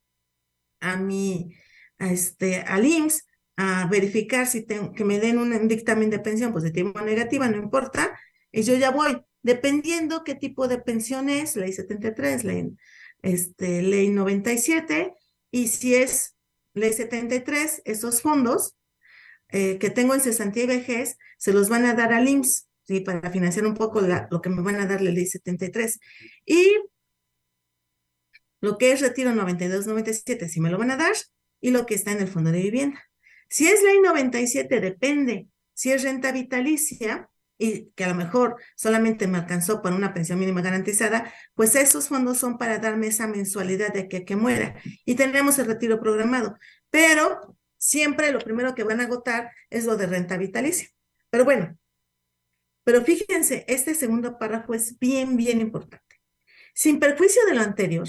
a 0.80 0.96
mi, 0.96 1.54
a 1.98 2.12
este, 2.12 2.60
al 2.60 2.86
IMSS 2.86 3.26
a 3.56 3.86
verificar 3.86 4.46
si 4.46 4.64
que 4.66 5.04
me 5.04 5.20
den 5.20 5.38
un 5.38 5.68
dictamen 5.68 6.08
de 6.08 6.18
pensión 6.18 6.52
positiva 6.52 6.92
o 6.94 7.04
negativa, 7.04 7.48
no 7.48 7.58
importa, 7.58 8.18
y 8.50 8.62
yo 8.62 8.74
ya 8.76 8.90
voy, 8.90 9.22
dependiendo 9.42 10.24
qué 10.24 10.34
tipo 10.34 10.68
de 10.68 10.78
pensión 10.78 11.28
es, 11.28 11.56
ley 11.56 11.72
73, 11.72 12.44
ley, 12.44 12.70
este, 13.22 13.82
ley 13.82 14.08
97, 14.08 15.14
y 15.50 15.68
si 15.68 15.94
es 15.94 16.36
ley 16.74 16.92
73, 16.92 17.82
esos 17.84 18.22
fondos 18.22 18.76
eh, 19.48 19.78
que 19.78 19.90
tengo 19.90 20.14
en 20.14 20.20
cesantía 20.20 20.64
y 20.64 20.68
vejez, 20.68 21.16
se 21.38 21.52
los 21.52 21.68
van 21.68 21.84
a 21.84 21.94
dar 21.94 22.12
al 22.12 22.28
IMSS, 22.28 22.68
¿sí? 22.84 23.00
para 23.00 23.30
financiar 23.30 23.66
un 23.66 23.74
poco 23.74 24.00
lo 24.00 24.40
que 24.40 24.50
me 24.50 24.62
van 24.62 24.76
a 24.76 24.86
dar 24.86 25.00
la 25.00 25.10
ley 25.10 25.26
73. 25.26 25.98
Y 26.44 26.76
lo 28.60 28.78
que 28.78 28.92
es 28.92 29.00
retiro 29.00 29.30
92-97, 29.32 30.48
si 30.48 30.60
me 30.60 30.70
lo 30.70 30.78
van 30.78 30.90
a 30.90 30.96
dar, 30.96 31.14
y 31.60 31.70
lo 31.70 31.86
que 31.86 31.94
está 31.94 32.12
en 32.12 32.20
el 32.20 32.28
fondo 32.28 32.52
de 32.52 32.62
vivienda. 32.62 33.02
Si 33.48 33.66
es 33.66 33.82
ley 33.82 34.00
97, 34.00 34.80
depende. 34.80 35.48
Si 35.74 35.90
es 35.90 36.02
renta 36.02 36.30
vitalicia, 36.30 37.28
y 37.60 37.92
que 37.94 38.04
a 38.04 38.08
lo 38.08 38.14
mejor 38.14 38.56
solamente 38.74 39.26
me 39.26 39.36
alcanzó 39.36 39.82
para 39.82 39.94
una 39.94 40.14
pensión 40.14 40.38
mínima 40.38 40.62
garantizada, 40.62 41.32
pues 41.54 41.76
esos 41.76 42.08
fondos 42.08 42.38
son 42.38 42.56
para 42.56 42.78
darme 42.78 43.08
esa 43.08 43.26
mensualidad 43.26 43.92
de 43.92 44.08
que, 44.08 44.24
que 44.24 44.34
muera. 44.34 44.74
Y 45.04 45.14
tenemos 45.14 45.58
el 45.58 45.66
retiro 45.66 46.00
programado. 46.00 46.56
Pero 46.88 47.56
siempre 47.76 48.32
lo 48.32 48.38
primero 48.38 48.74
que 48.74 48.82
van 48.82 49.00
a 49.00 49.04
agotar 49.04 49.50
es 49.68 49.84
lo 49.84 49.98
de 49.98 50.06
renta 50.06 50.38
vitalicia. 50.38 50.88
Pero 51.28 51.44
bueno, 51.44 51.78
pero 52.82 53.04
fíjense, 53.04 53.66
este 53.68 53.94
segundo 53.94 54.38
párrafo 54.38 54.72
es 54.72 54.98
bien, 54.98 55.36
bien 55.36 55.60
importante. 55.60 56.20
Sin 56.74 56.98
perjuicio 56.98 57.44
de 57.44 57.54
lo 57.54 57.60
anterior, 57.60 58.08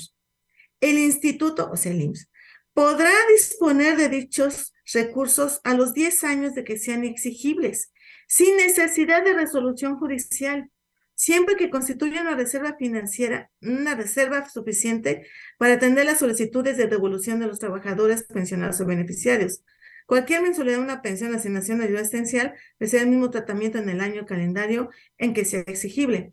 el 0.79 0.97
instituto, 0.97 1.69
o 1.69 1.75
sea, 1.75 1.91
el 1.91 2.01
IMSS, 2.01 2.29
podrá 2.73 3.11
disponer 3.29 3.97
de 3.97 4.07
dichos 4.07 4.73
recursos 4.93 5.59
a 5.65 5.73
los 5.73 5.93
10 5.93 6.23
años 6.23 6.55
de 6.55 6.63
que 6.63 6.77
sean 6.77 7.03
exigibles, 7.03 7.91
sin 8.31 8.55
necesidad 8.55 9.25
de 9.25 9.33
resolución 9.33 9.99
judicial. 9.99 10.71
Siempre 11.15 11.57
que 11.57 11.69
constituya 11.69 12.21
una 12.21 12.33
reserva 12.33 12.77
financiera, 12.79 13.51
una 13.61 13.93
reserva 13.93 14.47
suficiente 14.49 15.27
para 15.57 15.73
atender 15.73 16.05
las 16.05 16.19
solicitudes 16.19 16.77
de 16.77 16.87
devolución 16.87 17.41
de 17.41 17.47
los 17.47 17.59
trabajadores 17.59 18.23
pensionados 18.23 18.79
o 18.79 18.85
beneficiarios. 18.85 19.65
Cualquier 20.05 20.43
mensualidad 20.43 20.77
de 20.77 20.83
una 20.83 21.01
pensión, 21.01 21.35
asignación 21.35 21.79
de 21.79 21.87
ayuda 21.87 22.01
esencial 22.01 22.53
recibe 22.79 23.01
el 23.01 23.09
mismo 23.09 23.29
tratamiento 23.31 23.79
en 23.79 23.89
el 23.89 23.99
año 23.99 24.25
calendario 24.25 24.89
en 25.17 25.33
que 25.33 25.43
sea 25.43 25.59
exigible. 25.67 26.31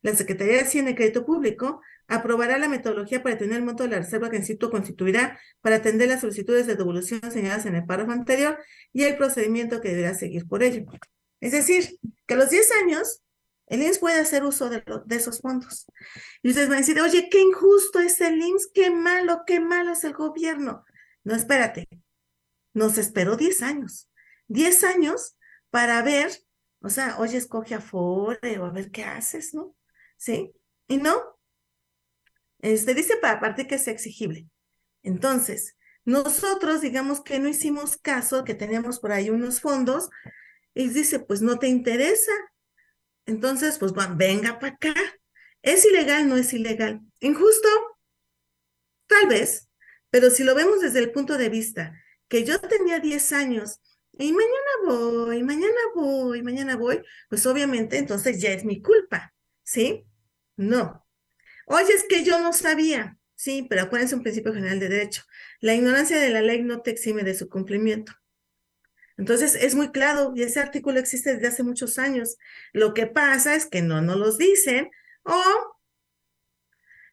La 0.00 0.14
Secretaría 0.14 0.54
de 0.54 0.60
Hacienda 0.62 0.92
y 0.92 0.94
Crédito 0.94 1.26
Público 1.26 1.82
aprobará 2.06 2.56
la 2.56 2.70
metodología 2.70 3.22
para 3.22 3.34
determinar 3.34 3.60
el 3.60 3.66
monto 3.66 3.82
de 3.82 3.90
la 3.90 3.98
reserva 3.98 4.30
que 4.30 4.36
el 4.36 4.42
instituto 4.42 4.70
constituirá 4.70 5.38
para 5.60 5.76
atender 5.76 6.08
las 6.08 6.22
solicitudes 6.22 6.66
de 6.66 6.76
devolución 6.76 7.20
señaladas 7.30 7.66
en 7.66 7.74
el 7.74 7.84
párrafo 7.84 8.12
anterior 8.12 8.58
y 8.94 9.02
el 9.02 9.18
procedimiento 9.18 9.82
que 9.82 9.90
deberá 9.90 10.14
seguir 10.14 10.48
por 10.48 10.62
ello. 10.62 10.86
Es 11.40 11.52
decir, 11.52 11.98
que 12.26 12.34
a 12.34 12.36
los 12.36 12.50
10 12.50 12.72
años 12.82 13.22
el 13.66 13.82
IMSS 13.82 13.98
puede 13.98 14.20
hacer 14.20 14.44
uso 14.44 14.70
de, 14.70 14.82
de, 15.04 15.16
esos 15.16 15.40
fondos. 15.40 15.86
Y 16.42 16.48
ustedes 16.48 16.68
van 16.68 16.78
a 16.78 16.80
decir, 16.80 17.00
oye, 17.00 17.28
qué 17.30 17.40
injusto 17.40 18.00
es 18.00 18.20
el 18.20 18.40
IMSS, 18.40 18.70
qué 18.72 18.90
malo, 18.90 19.42
qué 19.46 19.60
malo 19.60 19.92
es 19.92 20.04
el 20.04 20.14
gobierno. 20.14 20.84
No, 21.22 21.34
espérate. 21.34 21.88
Nos 22.72 22.96
esperó 22.96 23.36
10 23.36 23.62
años. 23.62 24.08
10 24.48 24.84
años 24.84 25.36
para 25.70 26.00
ver, 26.02 26.32
o 26.80 26.88
sea, 26.88 27.18
oye, 27.18 27.36
escoge 27.36 27.74
a 27.74 27.80
Fore 27.80 28.58
o 28.58 28.64
a 28.64 28.70
ver 28.70 28.90
qué 28.90 29.04
haces, 29.04 29.52
¿no? 29.52 29.76
¿Sí? 30.16 30.52
Y 30.86 30.96
no. 30.96 31.38
Este 32.60 32.94
dice 32.94 33.16
para 33.18 33.40
parte 33.40 33.66
que 33.66 33.76
es 33.76 33.86
exigible. 33.86 34.48
Entonces, 35.02 35.76
nosotros 36.04 36.80
digamos 36.80 37.20
que 37.20 37.38
no 37.38 37.48
hicimos 37.48 37.98
caso, 37.98 38.44
que 38.44 38.54
teníamos 38.54 38.98
por 38.98 39.12
ahí 39.12 39.28
unos 39.30 39.60
fondos, 39.60 40.08
y 40.74 40.88
dice, 40.88 41.18
pues 41.20 41.42
no 41.42 41.58
te 41.58 41.68
interesa, 41.68 42.32
entonces, 43.28 43.78
pues 43.78 43.92
venga 44.16 44.58
para 44.58 44.72
acá. 44.72 44.94
¿Es 45.60 45.84
ilegal? 45.84 46.28
No 46.28 46.36
es 46.36 46.52
ilegal. 46.54 47.02
¿Injusto? 47.20 47.68
Tal 49.06 49.28
vez, 49.28 49.68
pero 50.10 50.30
si 50.30 50.44
lo 50.44 50.54
vemos 50.54 50.80
desde 50.80 51.00
el 51.00 51.12
punto 51.12 51.36
de 51.36 51.50
vista 51.50 51.94
que 52.28 52.44
yo 52.44 52.58
tenía 52.58 53.00
10 53.00 53.32
años 53.32 53.80
y 54.12 54.32
mañana 54.32 54.70
voy, 54.86 55.42
mañana 55.42 55.80
voy, 55.94 56.42
mañana 56.42 56.76
voy, 56.76 57.02
pues 57.28 57.44
obviamente 57.46 57.98
entonces 57.98 58.40
ya 58.40 58.50
es 58.50 58.64
mi 58.64 58.80
culpa, 58.80 59.34
¿sí? 59.62 60.06
No. 60.56 61.06
Oye, 61.66 61.92
es 61.92 62.04
que 62.08 62.24
yo 62.24 62.40
no 62.40 62.54
sabía, 62.54 63.18
sí, 63.34 63.66
pero 63.68 63.82
acuérdense 63.82 64.14
un 64.14 64.22
principio 64.22 64.54
general 64.54 64.80
de 64.80 64.88
derecho. 64.88 65.22
La 65.60 65.74
ignorancia 65.74 66.18
de 66.18 66.30
la 66.30 66.40
ley 66.40 66.62
no 66.62 66.80
te 66.80 66.90
exime 66.90 67.24
de 67.24 67.34
su 67.34 67.50
cumplimiento. 67.50 68.12
Entonces, 69.18 69.56
es 69.56 69.74
muy 69.74 69.90
claro 69.90 70.32
y 70.34 70.42
ese 70.42 70.60
artículo 70.60 70.98
existe 70.98 71.34
desde 71.34 71.48
hace 71.48 71.62
muchos 71.62 71.98
años. 71.98 72.36
Lo 72.72 72.94
que 72.94 73.06
pasa 73.06 73.54
es 73.54 73.66
que 73.66 73.82
no 73.82 74.00
nos 74.00 74.16
los 74.16 74.38
dicen 74.38 74.90
o 75.24 75.42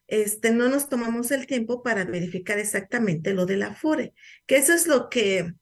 este, 0.06 0.52
no 0.52 0.68
nos 0.68 0.88
tomamos 0.88 1.30
el 1.32 1.46
tiempo 1.46 1.82
para 1.82 2.04
verificar 2.04 2.58
exactamente 2.58 3.34
lo 3.34 3.44
de 3.44 3.56
la 3.56 3.74
FORE, 3.74 4.14
que 4.46 4.56
eso 4.56 4.72
es 4.72 4.86
lo 4.86 5.08
que 5.08 5.52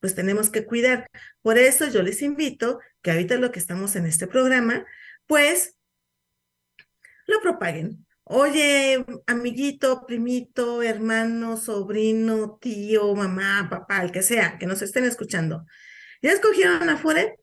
pues 0.00 0.14
tenemos 0.14 0.48
que 0.50 0.64
cuidar. 0.64 1.10
Por 1.42 1.58
eso 1.58 1.86
yo 1.88 2.02
les 2.02 2.22
invito 2.22 2.80
que 3.02 3.10
ahorita 3.10 3.36
lo 3.36 3.52
que 3.52 3.58
estamos 3.58 3.96
en 3.96 4.06
este 4.06 4.26
programa, 4.26 4.86
pues 5.26 5.76
lo 7.26 7.40
propaguen. 7.40 8.06
Oye, 8.30 9.06
amiguito, 9.26 10.04
primito, 10.06 10.82
hermano, 10.82 11.56
sobrino, 11.56 12.58
tío, 12.60 13.14
mamá, 13.14 13.68
papá, 13.70 14.02
el 14.02 14.12
que 14.12 14.20
sea, 14.20 14.58
que 14.58 14.66
nos 14.66 14.82
estén 14.82 15.04
escuchando. 15.04 15.64
¿Ya 16.20 16.32
escogieron 16.32 16.90
Afore? 16.90 17.38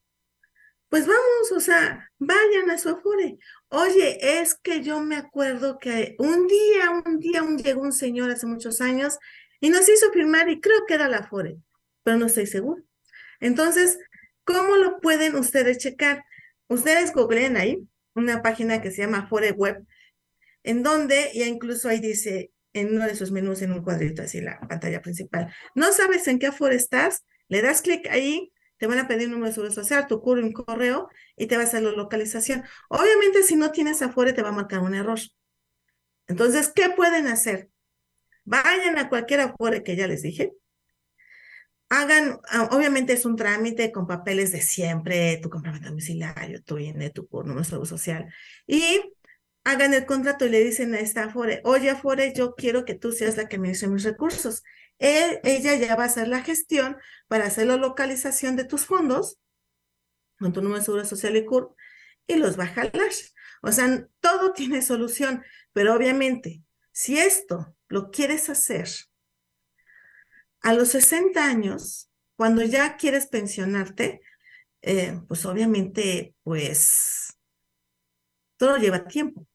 Pues 0.89 1.08
vamos, 1.08 1.51
o 1.56 1.60
sea, 1.60 2.12
vayan 2.20 2.70
a 2.70 2.77
su 2.77 2.89
Afore. 2.89 3.39
Oye, 3.70 4.39
es 4.39 4.54
que 4.54 4.84
yo 4.84 5.01
me 5.01 5.15
acuerdo 5.15 5.80
que 5.80 6.15
un 6.20 6.46
día, 6.46 6.92
un 7.04 7.18
día, 7.18 7.42
un, 7.42 7.58
llegó 7.58 7.82
un 7.82 7.92
señor 7.92 8.30
hace 8.30 8.46
muchos 8.46 8.80
años 8.80 9.18
y 9.60 9.70
nos 9.72 9.89
hizo 9.89 10.12
firmar 10.12 10.50
y 10.50 10.62
creo 10.62 10.86
que 10.88 10.94
era 10.94 11.10
la 11.10 11.18
Afore, 11.18 11.58
pero 12.04 12.18
no 12.18 12.27
estoy 12.27 12.46
seguro. 12.46 12.84
Entonces, 13.39 13.98
¿cómo 14.44 14.75
lo 14.75 15.00
pueden 15.00 15.36
ustedes 15.36 15.80
checar? 15.80 16.24
Ustedes 16.68 17.12
googleen 17.12 17.58
ahí 17.58 17.88
una 18.13 18.44
página 18.44 18.84
que 18.84 18.92
se 18.92 19.01
llama 19.01 19.20
Afore 19.20 19.51
Web 19.51 19.84
en 20.66 20.82
donde 20.82 21.32
ya 21.34 21.46
incluso 21.46 21.88
ahí 21.88 22.00
dice 22.00 22.52
en 22.74 22.94
uno 22.96 23.06
de 23.06 23.16
sus 23.16 23.32
menús 23.32 23.62
en 23.62 23.72
un 23.72 23.84
cuadrito 23.84 24.24
así 24.24 24.42
la 24.42 24.60
pantalla 24.60 25.02
principal. 25.02 25.54
No 25.76 25.94
sabes 25.94 26.28
en 26.28 26.40
qué 26.40 26.48
Afore 26.48 26.76
estás, 26.76 27.24
le 27.48 27.62
das 27.62 27.82
clic 27.82 28.08
ahí, 28.10 28.52
te 28.78 28.88
van 28.88 28.98
a 28.98 29.08
pedir 29.08 29.28
un 29.28 29.34
número 29.34 29.50
de 29.50 29.54
seguridad 29.54 29.76
social, 29.76 30.08
tu 30.08 30.22
un 30.26 30.52
correo 30.52 31.08
y 31.38 31.46
te 31.46 31.56
va 31.56 31.64
a 31.64 31.66
hacer 31.66 31.84
la 31.84 31.92
localización. 31.92 32.64
Obviamente 32.90 33.44
si 33.44 33.56
no 33.56 33.72
tienes 33.72 34.02
Afore 34.02 34.34
te 34.34 34.42
va 34.42 34.50
a 34.50 34.54
marcar 34.54 34.80
un 34.80 34.96
error. 34.96 35.20
Entonces, 36.28 36.72
¿qué 36.74 36.90
pueden 36.90 37.28
hacer? 37.28 37.70
Vayan 38.44 38.98
a 38.98 39.08
cualquier 39.08 39.42
Afore 39.42 39.84
que 39.84 39.96
ya 39.96 40.08
les 40.08 40.24
dije. 40.24 40.54
Hagan, 41.90 42.40
ah, 42.50 42.70
obviamente 42.72 43.14
es 43.14 43.26
un 43.26 43.36
trámite 43.36 43.92
con 43.92 44.08
papeles 44.08 44.52
de 44.52 44.62
siempre, 44.62 45.38
tu 45.38 45.52
compromiso 45.52 45.86
domiciliario, 45.86 46.64
tu 46.64 46.80
INE, 46.80 47.12
tu 47.12 47.30
número 47.32 47.60
de 47.60 47.66
seguridad 47.66 47.90
social. 47.90 48.34
Y 48.66 49.14
hagan 49.66 49.96
el 49.96 50.06
contrato 50.06 50.46
y 50.46 50.50
le 50.50 50.64
dicen 50.64 50.94
a 50.94 51.00
esta 51.00 51.26
Afore, 51.26 51.62
oye 51.66 51.90
Afore, 51.90 52.34
yo 52.34 52.56
quiero 52.56 52.86
que 52.86 52.94
tú 52.94 53.12
seas 53.12 53.36
la 53.36 53.50
que 53.50 53.58
administre 53.58 53.90
mis 53.90 54.04
recursos. 54.04 54.64
ella 55.00 55.76
ya 55.76 55.96
va 55.96 56.04
a 56.04 56.06
hacer 56.06 56.28
la 56.28 56.44
gestión 56.44 56.98
para 57.28 57.48
hacer 57.48 57.68
la 57.68 57.76
localización 57.76 58.56
de 58.56 58.66
tus 58.66 58.86
fondos 58.86 59.40
con 60.40 60.54
tu 60.54 60.62
número 60.62 60.80
de 60.80 60.86
seguridad 60.86 61.10
social 61.10 61.36
y 61.36 61.46
CURP 61.46 61.76
y 62.28 62.36
los 62.36 62.58
va 62.60 62.66
a 62.66 62.68
jalar. 62.68 63.10
O 63.64 63.72
sea, 63.72 64.08
todo 64.20 64.54
tiene 64.54 64.84
solución, 64.84 65.44
pero 65.74 65.96
obviamente, 65.96 66.64
si 66.92 67.18
esto 67.18 67.76
lo 67.88 68.12
quieres 68.12 68.50
hacer 68.50 68.88
a 70.62 70.74
los 70.74 70.90
60 70.90 71.44
años, 71.44 72.12
cuando 72.36 72.64
ya 72.64 72.98
quieres 72.98 73.28
pensionarte, 73.28 74.22
eh, 74.84 75.20
pues 75.28 75.44
obviamente, 75.46 76.36
pues 76.44 77.36
todo 78.58 78.78
lleva 78.78 79.08
tiempo 79.08 79.48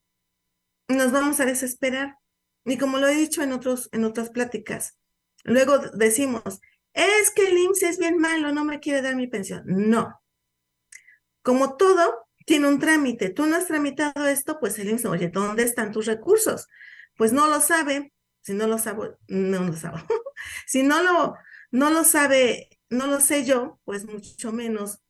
nos 0.94 1.12
vamos 1.12 1.40
a 1.40 1.46
desesperar. 1.46 2.16
Y 2.64 2.78
como 2.78 2.98
lo 2.98 3.08
he 3.08 3.14
dicho 3.14 3.42
en, 3.42 3.52
otros, 3.52 3.88
en 3.92 4.04
otras 4.04 4.30
pláticas, 4.30 4.98
luego 5.44 5.78
decimos, 5.78 6.60
es 6.92 7.30
que 7.30 7.48
el 7.48 7.58
IMSS 7.58 7.82
es 7.84 7.98
bien 7.98 8.18
malo, 8.18 8.52
no 8.52 8.64
me 8.64 8.80
quiere 8.80 9.02
dar 9.02 9.16
mi 9.16 9.26
pensión. 9.26 9.62
No. 9.66 10.20
Como 11.42 11.76
todo, 11.76 12.26
tiene 12.44 12.68
un 12.68 12.78
trámite. 12.78 13.30
Tú 13.30 13.46
no 13.46 13.56
has 13.56 13.66
tramitado 13.66 14.26
esto, 14.26 14.58
pues 14.60 14.78
el 14.78 14.90
IMSS, 14.90 15.06
oye, 15.06 15.28
¿dónde 15.28 15.62
están 15.62 15.92
tus 15.92 16.06
recursos? 16.06 16.66
Pues 17.16 17.32
no 17.32 17.46
lo 17.46 17.60
sabe. 17.60 18.12
Si 18.42 18.54
no 18.54 18.66
lo 18.66 18.78
sabe, 18.78 19.16
no 19.28 19.62
lo 19.62 19.74
sabe. 19.74 20.02
si 20.66 20.82
no 20.82 21.02
lo, 21.02 21.36
no 21.70 21.90
lo 21.90 22.04
sabe, 22.04 22.68
no 22.88 23.06
lo 23.06 23.20
sé 23.20 23.44
yo, 23.44 23.80
pues 23.84 24.06
mucho 24.06 24.52
menos 24.52 25.00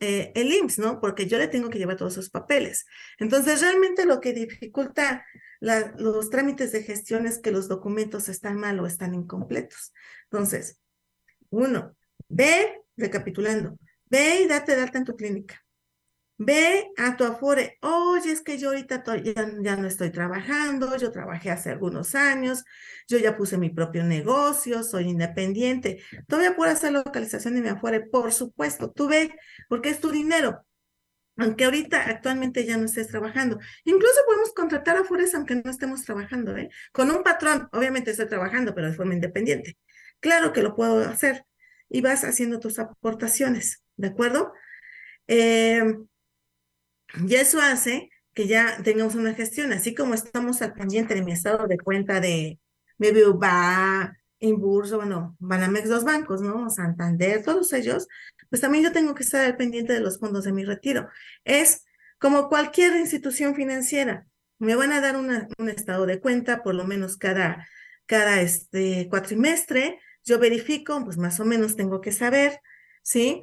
eh, 0.00 0.32
el 0.34 0.52
IMSS, 0.52 0.78
¿no? 0.78 1.00
Porque 1.00 1.26
yo 1.26 1.38
le 1.38 1.48
tengo 1.48 1.68
que 1.68 1.78
llevar 1.78 1.96
todos 1.96 2.14
esos 2.14 2.30
papeles. 2.30 2.86
Entonces, 3.18 3.60
realmente 3.60 4.06
lo 4.06 4.20
que 4.20 4.32
dificulta 4.32 5.24
los 5.60 6.30
trámites 6.30 6.72
de 6.72 6.82
gestión 6.82 7.26
es 7.26 7.38
que 7.38 7.50
los 7.50 7.68
documentos 7.68 8.28
están 8.30 8.56
mal 8.56 8.80
o 8.80 8.86
están 8.86 9.14
incompletos. 9.14 9.92
Entonces, 10.24 10.80
uno, 11.50 11.94
ve, 12.28 12.80
recapitulando, 12.96 13.78
ve 14.06 14.42
y 14.42 14.48
date 14.48 14.74
de 14.74 14.90
en 14.92 15.04
tu 15.04 15.16
clínica. 15.16 15.62
Ve 16.42 16.90
a 16.96 17.18
tu 17.18 17.24
Afore, 17.24 17.76
oye, 17.82 18.32
es 18.32 18.40
que 18.40 18.56
yo 18.56 18.70
ahorita 18.70 19.04
ya, 19.62 19.76
no 19.76 19.86
estoy 19.86 20.08
trabajando, 20.10 20.96
yo 20.96 21.12
trabajé 21.12 21.50
hace 21.50 21.68
algunos 21.68 22.14
años, 22.14 22.64
yo 23.06 23.18
ya 23.18 23.36
puse 23.36 23.58
mi 23.58 23.68
propio 23.68 24.04
negocio, 24.04 24.82
soy 24.82 25.10
independiente, 25.10 26.02
todavía 26.26 26.56
puedo 26.56 26.72
hacer 26.72 26.92
localización 26.92 27.56
de 27.56 27.60
mi 27.60 27.68
Afore, 27.68 28.00
por 28.00 28.32
supuesto, 28.32 28.90
tú 28.90 29.06
ve, 29.06 29.34
porque 29.68 29.90
es 29.90 30.00
tu 30.00 30.10
dinero, 30.10 30.64
aunque 31.36 31.66
ahorita 31.66 32.08
actualmente 32.08 32.64
ya 32.64 32.78
no 32.78 32.86
estés 32.86 33.08
trabajando. 33.08 33.58
Incluso 33.84 34.20
podemos 34.24 34.54
contratar 34.54 34.96
Afores 34.96 35.34
aunque 35.34 35.56
no 35.56 35.70
estemos 35.70 36.06
trabajando, 36.06 36.56
¿eh? 36.56 36.70
Con 36.90 37.10
un 37.10 37.22
patrón, 37.22 37.68
obviamente 37.72 38.12
estoy 38.12 38.28
trabajando, 38.28 38.74
pero 38.74 38.88
de 38.88 38.94
forma 38.96 39.12
independiente. 39.12 39.76
Claro 40.20 40.54
que 40.54 40.62
lo 40.62 40.74
puedo 40.74 41.06
hacer 41.06 41.44
y 41.90 42.00
vas 42.00 42.24
haciendo 42.24 42.60
tus 42.60 42.78
aportaciones, 42.78 43.82
¿de 43.96 44.08
acuerdo? 44.08 44.54
Eh, 45.26 45.82
y 47.26 47.34
eso 47.34 47.60
hace 47.60 48.10
que 48.34 48.46
ya 48.46 48.82
tengamos 48.82 49.14
una 49.14 49.34
gestión, 49.34 49.72
así 49.72 49.94
como 49.94 50.14
estamos 50.14 50.62
al 50.62 50.72
pendiente 50.72 51.14
de 51.14 51.22
mi 51.22 51.32
estado 51.32 51.66
de 51.66 51.78
cuenta 51.78 52.20
de 52.20 52.58
mi 52.98 53.10
va 53.10 54.16
Inburso, 54.40 54.96
bueno, 54.96 55.36
Banamex, 55.38 55.88
dos 55.88 56.04
bancos, 56.04 56.40
¿no? 56.40 56.70
Santander, 56.70 57.42
todos 57.42 57.72
ellos, 57.74 58.08
pues 58.48 58.62
también 58.62 58.84
yo 58.84 58.92
tengo 58.92 59.14
que 59.14 59.22
estar 59.22 59.44
al 59.44 59.56
pendiente 59.56 59.92
de 59.92 60.00
los 60.00 60.18
fondos 60.18 60.44
de 60.44 60.52
mi 60.52 60.64
retiro. 60.64 61.08
Es 61.44 61.84
como 62.18 62.48
cualquier 62.48 62.96
institución 62.96 63.54
financiera. 63.54 64.26
Me 64.58 64.74
van 64.76 64.92
a 64.92 65.00
dar 65.00 65.16
un 65.16 65.68
estado 65.68 66.06
de 66.06 66.20
cuenta 66.20 66.62
por 66.62 66.74
lo 66.74 66.84
menos 66.84 67.16
cada, 67.16 67.66
cada 68.06 68.40
este, 68.40 69.08
cuatrimestre. 69.08 70.00
Yo 70.24 70.38
verifico, 70.38 71.04
pues 71.04 71.16
más 71.18 71.38
o 71.40 71.44
menos 71.44 71.76
tengo 71.76 72.00
que 72.00 72.12
saber, 72.12 72.60
¿sí? 73.02 73.42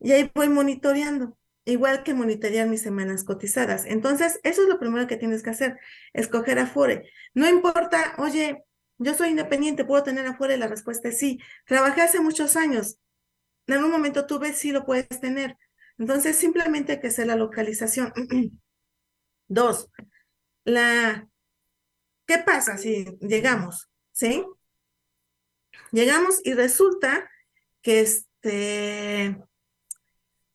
Y 0.00 0.12
ahí 0.12 0.30
voy 0.34 0.48
monitoreando. 0.48 1.38
Igual 1.64 2.02
que 2.02 2.14
monitorear 2.14 2.68
mis 2.68 2.82
semanas 2.82 3.24
cotizadas. 3.24 3.84
Entonces, 3.86 4.40
eso 4.42 4.62
es 4.62 4.68
lo 4.68 4.78
primero 4.78 5.06
que 5.06 5.16
tienes 5.16 5.42
que 5.42 5.50
hacer, 5.50 5.78
escoger 6.12 6.58
Afore. 6.58 7.10
No 7.32 7.48
importa, 7.48 8.14
oye, 8.18 8.64
yo 8.98 9.14
soy 9.14 9.30
independiente, 9.30 9.84
¿puedo 9.84 10.02
tener 10.02 10.26
Afore? 10.26 10.56
La 10.56 10.68
respuesta 10.68 11.08
es 11.08 11.18
sí. 11.18 11.40
Trabajé 11.66 12.02
hace 12.02 12.20
muchos 12.20 12.56
años. 12.56 12.98
En 13.66 13.74
algún 13.74 13.90
momento 13.90 14.26
tuve, 14.26 14.52
sí 14.52 14.72
lo 14.72 14.84
puedes 14.84 15.20
tener. 15.20 15.56
Entonces, 15.98 16.36
simplemente 16.36 16.92
hay 16.92 17.00
que 17.00 17.08
hacer 17.08 17.26
la 17.26 17.36
localización. 17.36 18.12
Dos, 19.48 19.90
la, 20.64 21.28
¿qué 22.26 22.38
pasa 22.38 22.78
si 22.78 23.04
llegamos? 23.20 23.90
¿Sí? 24.12 24.44
Llegamos 25.92 26.40
y 26.44 26.54
resulta 26.54 27.30
que 27.82 28.00
este, 28.00 29.38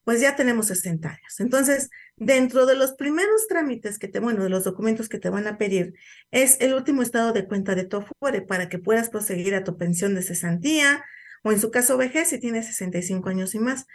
pues 0.09 0.21
ya 0.21 0.35
tenemos 0.35 0.65
60 0.65 1.07
años. 1.07 1.39
Entonces, 1.39 1.91
dentro 2.15 2.65
de 2.65 2.75
los 2.75 2.93
primeros 2.93 3.45
trámites 3.47 3.99
que 3.99 4.07
te, 4.07 4.19
bueno, 4.19 4.41
de 4.41 4.49
los 4.49 4.63
documentos 4.63 5.07
que 5.07 5.19
te 5.19 5.29
van 5.29 5.45
a 5.45 5.59
pedir, 5.59 5.93
es 6.31 6.59
el 6.61 6.73
último 6.73 7.03
estado 7.03 7.31
de 7.31 7.47
cuenta 7.47 7.75
de 7.75 7.85
tu 7.85 7.97
Afore 7.97 8.41
para 8.41 8.69
que 8.69 8.79
puedas 8.79 9.11
proseguir 9.11 9.53
a 9.53 9.63
tu 9.63 9.77
pensión 9.77 10.15
de 10.15 10.23
cesantía 10.23 11.05
o 11.43 11.51
en 11.51 11.61
su 11.61 11.69
caso 11.69 11.95
vejez 11.95 12.29
si 12.29 12.39
tienes 12.39 12.65
65 12.65 13.29
años 13.29 13.53
y 13.53 13.59
más. 13.59 13.85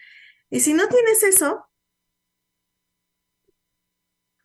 Y 0.51 0.61
si 0.61 0.73
no 0.73 0.87
tienes 0.87 1.25
eso, 1.25 1.69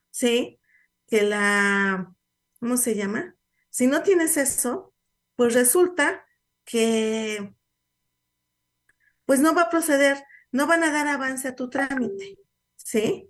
¿sí? 0.09 0.59
Que 1.05 1.21
la, 1.21 2.15
¿cómo 2.59 2.77
se 2.77 2.95
llama? 2.95 3.35
Si 3.69 3.85
no 3.85 4.01
tienes 4.01 4.37
eso, 4.37 4.91
pues 5.35 5.53
resulta 5.53 6.25
que, 6.65 7.53
pues 9.25 9.39
no 9.39 9.53
va 9.53 9.61
a 9.61 9.69
proceder, 9.69 10.17
no 10.51 10.67
van 10.67 10.83
a 10.83 10.91
dar 10.91 11.07
avance 11.07 11.47
a 11.47 11.55
tu 11.55 11.69
trámite, 11.69 12.37
¿sí? 12.75 13.29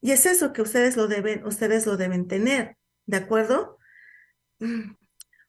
Y 0.00 0.10
es 0.10 0.26
eso 0.26 0.52
que 0.52 0.62
ustedes 0.62 0.96
lo 0.96 1.06
deben, 1.06 1.46
ustedes 1.46 1.86
lo 1.86 1.96
deben 1.96 2.26
tener, 2.26 2.76
¿de 3.06 3.16
acuerdo? 3.18 3.78
Mm. 4.58 4.96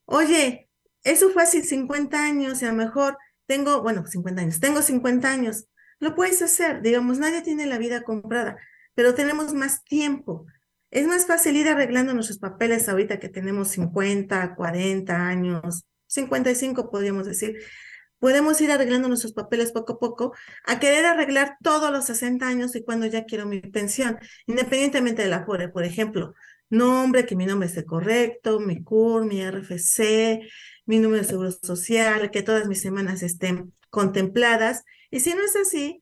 Oye, 0.05 0.69
eso 1.03 1.29
fue 1.31 1.43
hace 1.43 1.63
50 1.63 2.23
años 2.23 2.61
y 2.61 2.65
a 2.65 2.69
lo 2.69 2.75
mejor 2.75 3.17
tengo, 3.45 3.81
bueno, 3.81 4.05
50 4.05 4.41
años, 4.41 4.59
tengo 4.59 4.81
50 4.81 5.29
años, 5.29 5.65
lo 5.99 6.15
puedes 6.15 6.41
hacer, 6.41 6.81
digamos, 6.81 7.17
nadie 7.19 7.41
tiene 7.41 7.65
la 7.65 7.77
vida 7.77 8.03
comprada, 8.03 8.57
pero 8.93 9.15
tenemos 9.15 9.53
más 9.53 9.83
tiempo. 9.83 10.45
Es 10.91 11.07
más 11.07 11.25
fácil 11.25 11.55
ir 11.55 11.67
arreglando 11.67 12.13
nuestros 12.13 12.37
papeles 12.37 12.87
ahorita 12.87 13.19
que 13.19 13.29
tenemos 13.29 13.69
50, 13.69 14.55
40 14.55 15.27
años, 15.27 15.85
55 16.07 16.91
podríamos 16.91 17.25
decir. 17.25 17.57
Podemos 18.23 18.61
ir 18.61 18.71
arreglando 18.71 19.09
nuestros 19.09 19.33
papeles 19.33 19.73
poco 19.73 19.93
a 19.93 19.99
poco 19.99 20.33
a 20.65 20.79
querer 20.79 21.03
arreglar 21.03 21.57
todos 21.61 21.91
los 21.91 22.05
60 22.05 22.47
años 22.47 22.73
y 22.73 22.81
cuando 22.81 23.05
ya 23.05 23.25
quiero 23.25 23.45
mi 23.45 23.59
pensión, 23.59 24.17
independientemente 24.45 25.23
de 25.23 25.27
la 25.27 25.43
FORE, 25.43 25.67
por 25.67 25.83
ejemplo, 25.83 26.33
nombre, 26.69 27.25
que 27.25 27.35
mi 27.35 27.45
nombre 27.45 27.67
esté 27.67 27.83
correcto, 27.83 28.61
mi 28.61 28.81
CUR, 28.81 29.25
mi 29.25 29.41
RFC, 29.41 30.39
mi 30.85 30.99
número 30.99 31.21
de 31.21 31.27
seguro 31.27 31.51
social, 31.51 32.31
que 32.31 32.43
todas 32.43 32.65
mis 32.69 32.79
semanas 32.79 33.23
estén 33.23 33.73
contempladas. 33.89 34.85
Y 35.11 35.19
si 35.19 35.33
no 35.33 35.43
es 35.43 35.57
así, 35.57 36.01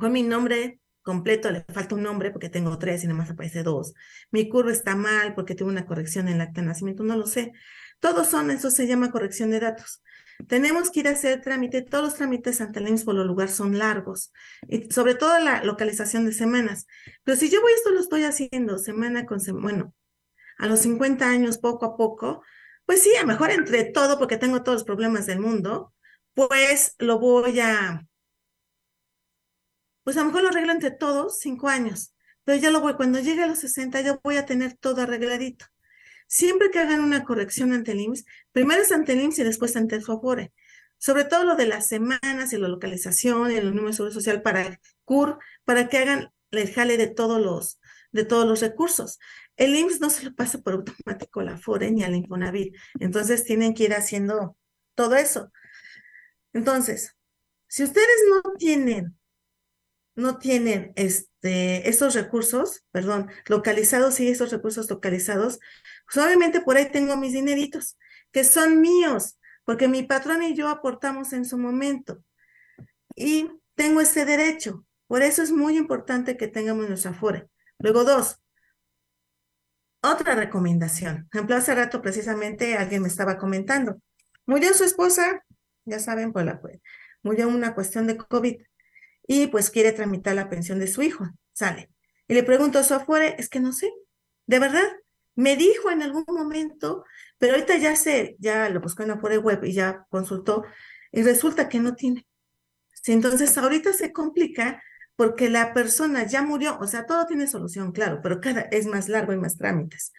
fue 0.00 0.10
mi 0.10 0.24
nombre 0.24 0.80
completo, 1.02 1.52
le 1.52 1.64
falta 1.72 1.94
un 1.94 2.02
nombre 2.02 2.32
porque 2.32 2.48
tengo 2.48 2.76
tres 2.80 3.04
y 3.04 3.06
nada 3.06 3.16
más 3.16 3.30
aparece 3.30 3.62
dos. 3.62 3.94
Mi 4.32 4.48
curva 4.48 4.72
está 4.72 4.96
mal 4.96 5.36
porque 5.36 5.54
tuve 5.54 5.68
una 5.68 5.86
corrección 5.86 6.26
en 6.26 6.34
el 6.34 6.40
acta 6.40 6.62
de 6.62 6.66
nacimiento, 6.66 7.04
no 7.04 7.16
lo 7.16 7.28
sé. 7.28 7.52
Todos 8.00 8.26
son, 8.26 8.50
eso 8.50 8.72
se 8.72 8.88
llama 8.88 9.12
corrección 9.12 9.50
de 9.50 9.60
datos. 9.60 10.02
Tenemos 10.48 10.90
que 10.90 11.00
ir 11.00 11.08
a 11.08 11.12
hacer 11.12 11.40
trámite, 11.40 11.82
todos 11.82 12.04
los 12.04 12.14
trámites 12.14 12.60
ante 12.60 12.78
el 12.78 12.90
mismo 12.90 13.12
lugar 13.12 13.48
son 13.48 13.78
largos, 13.78 14.32
y 14.68 14.90
sobre 14.90 15.14
todo 15.14 15.38
la 15.38 15.64
localización 15.64 16.24
de 16.24 16.32
semanas. 16.32 16.86
Pero 17.24 17.36
si 17.36 17.50
yo 17.50 17.60
voy, 17.60 17.72
esto 17.72 17.90
lo 17.90 18.00
estoy 18.00 18.24
haciendo 18.24 18.78
semana 18.78 19.26
con 19.26 19.40
semana, 19.40 19.62
bueno, 19.62 19.94
a 20.58 20.66
los 20.66 20.80
50 20.80 21.28
años, 21.28 21.58
poco 21.58 21.86
a 21.86 21.96
poco, 21.96 22.42
pues 22.86 23.02
sí, 23.02 23.14
a 23.16 23.22
lo 23.22 23.28
mejor 23.28 23.50
entre 23.50 23.84
todo, 23.84 24.18
porque 24.18 24.36
tengo 24.36 24.62
todos 24.62 24.76
los 24.76 24.84
problemas 24.84 25.26
del 25.26 25.40
mundo, 25.40 25.94
pues 26.34 26.94
lo 26.98 27.18
voy 27.18 27.60
a, 27.60 28.06
pues 30.04 30.16
a 30.16 30.20
lo 30.20 30.26
mejor 30.26 30.42
lo 30.42 30.48
arreglo 30.48 30.72
entre 30.72 30.90
todos 30.90 31.38
cinco 31.40 31.68
años, 31.68 32.14
pero 32.44 32.58
ya 32.58 32.70
lo 32.70 32.80
voy, 32.80 32.94
cuando 32.94 33.20
llegue 33.20 33.42
a 33.42 33.46
los 33.46 33.58
60 33.60 34.00
ya 34.00 34.20
voy 34.22 34.36
a 34.36 34.46
tener 34.46 34.76
todo 34.76 35.02
arregladito. 35.02 35.66
Siempre 36.32 36.70
que 36.70 36.78
hagan 36.78 37.00
una 37.00 37.24
corrección 37.24 37.72
ante 37.72 37.90
el 37.90 38.00
IMSS, 38.02 38.24
primero 38.52 38.80
es 38.80 38.92
ante 38.92 39.14
el 39.14 39.20
IMSS 39.20 39.40
y 39.40 39.42
después 39.42 39.74
ante 39.74 39.96
el 39.96 40.04
FOBORE. 40.04 40.52
Sobre 40.96 41.24
todo 41.24 41.42
lo 41.42 41.56
de 41.56 41.66
las 41.66 41.88
semanas 41.88 42.52
y 42.52 42.56
la 42.56 42.68
localización 42.68 43.50
el 43.50 43.70
número 43.70 43.88
de 43.88 43.92
seguro 43.94 44.14
social 44.14 44.40
para 44.40 44.64
el 44.64 44.78
CUR, 45.04 45.40
para 45.64 45.88
que 45.88 45.98
hagan 45.98 46.32
el 46.52 46.72
jale 46.72 46.96
de 46.98 47.08
todos 47.08 47.40
los, 47.42 47.80
de 48.12 48.24
todos 48.24 48.46
los 48.46 48.60
recursos. 48.60 49.18
El 49.56 49.74
IMSS 49.74 50.00
no 50.00 50.08
se 50.08 50.22
lo 50.22 50.34
pasa 50.36 50.58
por 50.58 50.74
automático 50.74 51.40
a 51.40 51.44
la 51.44 51.58
FORE 51.58 51.90
ni 51.90 52.04
al 52.04 52.14
Infonavit. 52.14 52.76
Entonces 53.00 53.42
tienen 53.42 53.74
que 53.74 53.84
ir 53.84 53.94
haciendo 53.94 54.56
todo 54.94 55.16
eso. 55.16 55.50
Entonces, 56.52 57.16
si 57.66 57.82
ustedes 57.82 58.06
no 58.28 58.52
tienen 58.56 59.18
no 60.20 60.38
tienen 60.38 60.92
este, 60.96 61.88
estos 61.88 62.14
recursos, 62.14 62.84
perdón, 62.92 63.30
localizados 63.46 64.20
y 64.20 64.28
esos 64.28 64.50
recursos 64.50 64.88
localizados, 64.90 65.58
pues 66.12 66.26
obviamente 66.26 66.60
por 66.60 66.76
ahí 66.76 66.90
tengo 66.90 67.16
mis 67.16 67.32
dineritos, 67.32 67.96
que 68.32 68.42
son 68.44 68.80
míos, 68.80 69.38
porque 69.64 69.86
mi 69.86 70.02
patrón 70.02 70.42
y 70.42 70.54
yo 70.54 70.68
aportamos 70.68 71.32
en 71.32 71.44
su 71.44 71.56
momento. 71.56 72.22
Y 73.14 73.50
tengo 73.74 74.00
ese 74.00 74.24
derecho. 74.24 74.84
Por 75.06 75.22
eso 75.22 75.42
es 75.42 75.52
muy 75.52 75.76
importante 75.76 76.36
que 76.36 76.48
tengamos 76.48 76.88
nuestra 76.88 77.12
FORE. 77.12 77.48
Luego, 77.78 78.04
dos, 78.04 78.42
otra 80.02 80.34
recomendación. 80.34 81.28
Por 81.30 81.38
ejemplo, 81.38 81.56
hace 81.56 81.74
rato 81.74 82.02
precisamente 82.02 82.76
alguien 82.76 83.02
me 83.02 83.08
estaba 83.08 83.38
comentando. 83.38 84.00
Murió 84.46 84.74
su 84.74 84.84
esposa, 84.84 85.44
ya 85.84 85.98
saben, 85.98 86.32
pues 86.32 86.44
la, 86.44 86.60
murió 87.22 87.48
una 87.48 87.74
cuestión 87.74 88.06
de 88.06 88.16
COVID 88.16 88.62
y 89.26 89.46
pues 89.48 89.70
quiere 89.70 89.92
tramitar 89.92 90.34
la 90.34 90.48
pensión 90.48 90.78
de 90.78 90.86
su 90.86 91.02
hijo. 91.02 91.24
Sale. 91.52 91.90
Y 92.26 92.34
le 92.34 92.42
pregunto 92.42 92.78
a 92.78 92.84
su 92.84 92.94
afuera, 92.94 93.26
es 93.26 93.48
que 93.48 93.60
no 93.60 93.72
sé, 93.72 93.92
de 94.46 94.58
verdad, 94.58 94.88
me 95.40 95.56
dijo 95.56 95.90
en 95.90 96.02
algún 96.02 96.24
momento, 96.28 97.04
pero 97.38 97.54
ahorita 97.54 97.78
ya 97.78 97.96
sé, 97.96 98.36
ya 98.38 98.68
lo 98.68 98.80
buscó 98.80 99.04
en 99.04 99.12
afuera 99.12 99.38
web 99.38 99.64
y 99.64 99.72
ya 99.72 100.06
consultó 100.10 100.64
y 101.10 101.22
resulta 101.22 101.68
que 101.70 101.80
no 101.80 101.94
tiene. 101.94 102.26
Entonces 103.06 103.56
ahorita 103.56 103.94
se 103.94 104.12
complica 104.12 104.82
porque 105.16 105.48
la 105.48 105.72
persona 105.72 106.26
ya 106.26 106.42
murió, 106.42 106.78
o 106.78 106.86
sea, 106.86 107.06
todo 107.06 107.24
tiene 107.26 107.46
solución, 107.46 107.92
claro, 107.92 108.20
pero 108.22 108.40
cada 108.40 108.62
es 108.70 108.86
más 108.86 109.08
largo 109.08 109.32
y 109.32 109.38
más 109.38 109.56
trámites. 109.56 110.12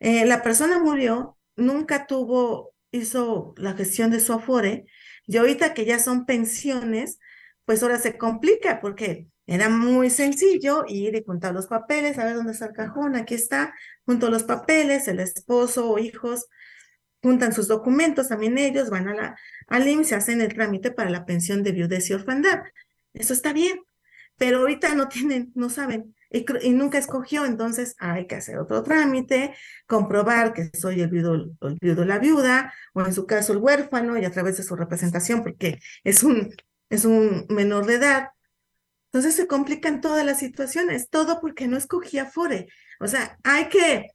Eh, 0.00 0.26
la 0.26 0.42
persona 0.42 0.80
murió, 0.80 1.38
nunca 1.54 2.06
tuvo, 2.08 2.74
hizo 2.90 3.54
la 3.56 3.74
gestión 3.74 4.10
de 4.10 4.18
su 4.18 4.32
afore, 4.32 4.86
y 5.26 5.36
ahorita 5.36 5.72
que 5.72 5.84
ya 5.84 6.00
son 6.00 6.26
pensiones, 6.26 7.20
pues 7.64 7.82
ahora 7.82 7.98
se 7.98 8.18
complica 8.18 8.80
porque 8.80 9.28
era 9.46 9.68
muy 9.68 10.10
sencillo 10.10 10.84
ir 10.88 11.14
y 11.14 11.24
juntar 11.24 11.54
los 11.54 11.66
papeles, 11.66 12.18
a 12.18 12.24
ver 12.24 12.36
dónde 12.36 12.52
está 12.52 12.66
el 12.66 12.72
cajón, 12.72 13.16
aquí 13.16 13.34
está, 13.34 13.74
junto 14.06 14.30
los 14.30 14.44
papeles, 14.44 15.08
el 15.08 15.20
esposo 15.20 15.90
o 15.90 15.98
hijos 15.98 16.46
juntan 17.22 17.52
sus 17.52 17.68
documentos, 17.68 18.28
también 18.28 18.58
ellos 18.58 18.90
van 18.90 19.08
a 19.08 19.14
la, 19.14 19.36
al 19.68 19.88
IMSS 19.88 20.10
y 20.10 20.14
hacen 20.14 20.40
el 20.40 20.52
trámite 20.52 20.90
para 20.90 21.10
la 21.10 21.24
pensión 21.24 21.62
de 21.62 21.72
viudez 21.72 22.10
y 22.10 22.14
orfandad. 22.14 22.62
Eso 23.14 23.32
está 23.32 23.52
bien, 23.52 23.80
pero 24.36 24.58
ahorita 24.58 24.94
no 24.94 25.08
tienen, 25.08 25.52
no 25.54 25.70
saben, 25.70 26.14
y, 26.30 26.70
nunca 26.70 26.98
escogió, 26.98 27.44
entonces 27.44 27.94
hay 27.98 28.26
que 28.26 28.36
hacer 28.36 28.58
otro 28.58 28.82
trámite, 28.82 29.54
comprobar 29.86 30.54
que 30.54 30.70
soy 30.72 31.00
el 31.02 31.10
viudo, 31.10 31.34
el 31.34 31.78
viudo 31.80 32.04
la 32.04 32.18
viuda, 32.18 32.72
o 32.94 33.04
en 33.04 33.12
su 33.12 33.26
caso 33.26 33.52
el 33.52 33.58
huérfano, 33.58 34.18
y 34.18 34.24
a 34.24 34.30
través 34.30 34.56
de 34.56 34.62
su 34.62 34.74
representación, 34.74 35.42
porque 35.42 35.78
es 36.04 36.22
un 36.22 36.50
es 36.92 37.06
un 37.06 37.46
menor 37.48 37.86
de 37.86 37.94
edad. 37.94 38.28
Entonces 39.12 39.34
se 39.34 39.46
complican 39.46 40.00
todas 40.00 40.24
las 40.24 40.38
situaciones, 40.38 41.10
todo 41.10 41.38
porque 41.40 41.68
no 41.68 41.76
escogía 41.76 42.24
FORE. 42.24 42.66
O 42.98 43.06
sea, 43.06 43.38
hay 43.44 43.68
que, 43.68 44.10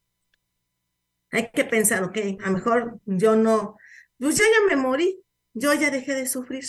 hay 1.29 1.51
que 1.51 1.65
pensar, 1.65 2.03
ok, 2.03 2.17
a 2.43 2.47
lo 2.47 2.53
mejor 2.53 2.99
yo 3.05 3.35
no, 3.35 3.77
pues 4.17 4.37
ya 4.37 4.45
ya 4.45 4.75
me 4.75 4.81
morí, 4.81 5.21
yo 5.53 5.71
ya 5.75 5.91
dejé 5.91 6.15
de 6.15 6.25
sufrir, 6.25 6.65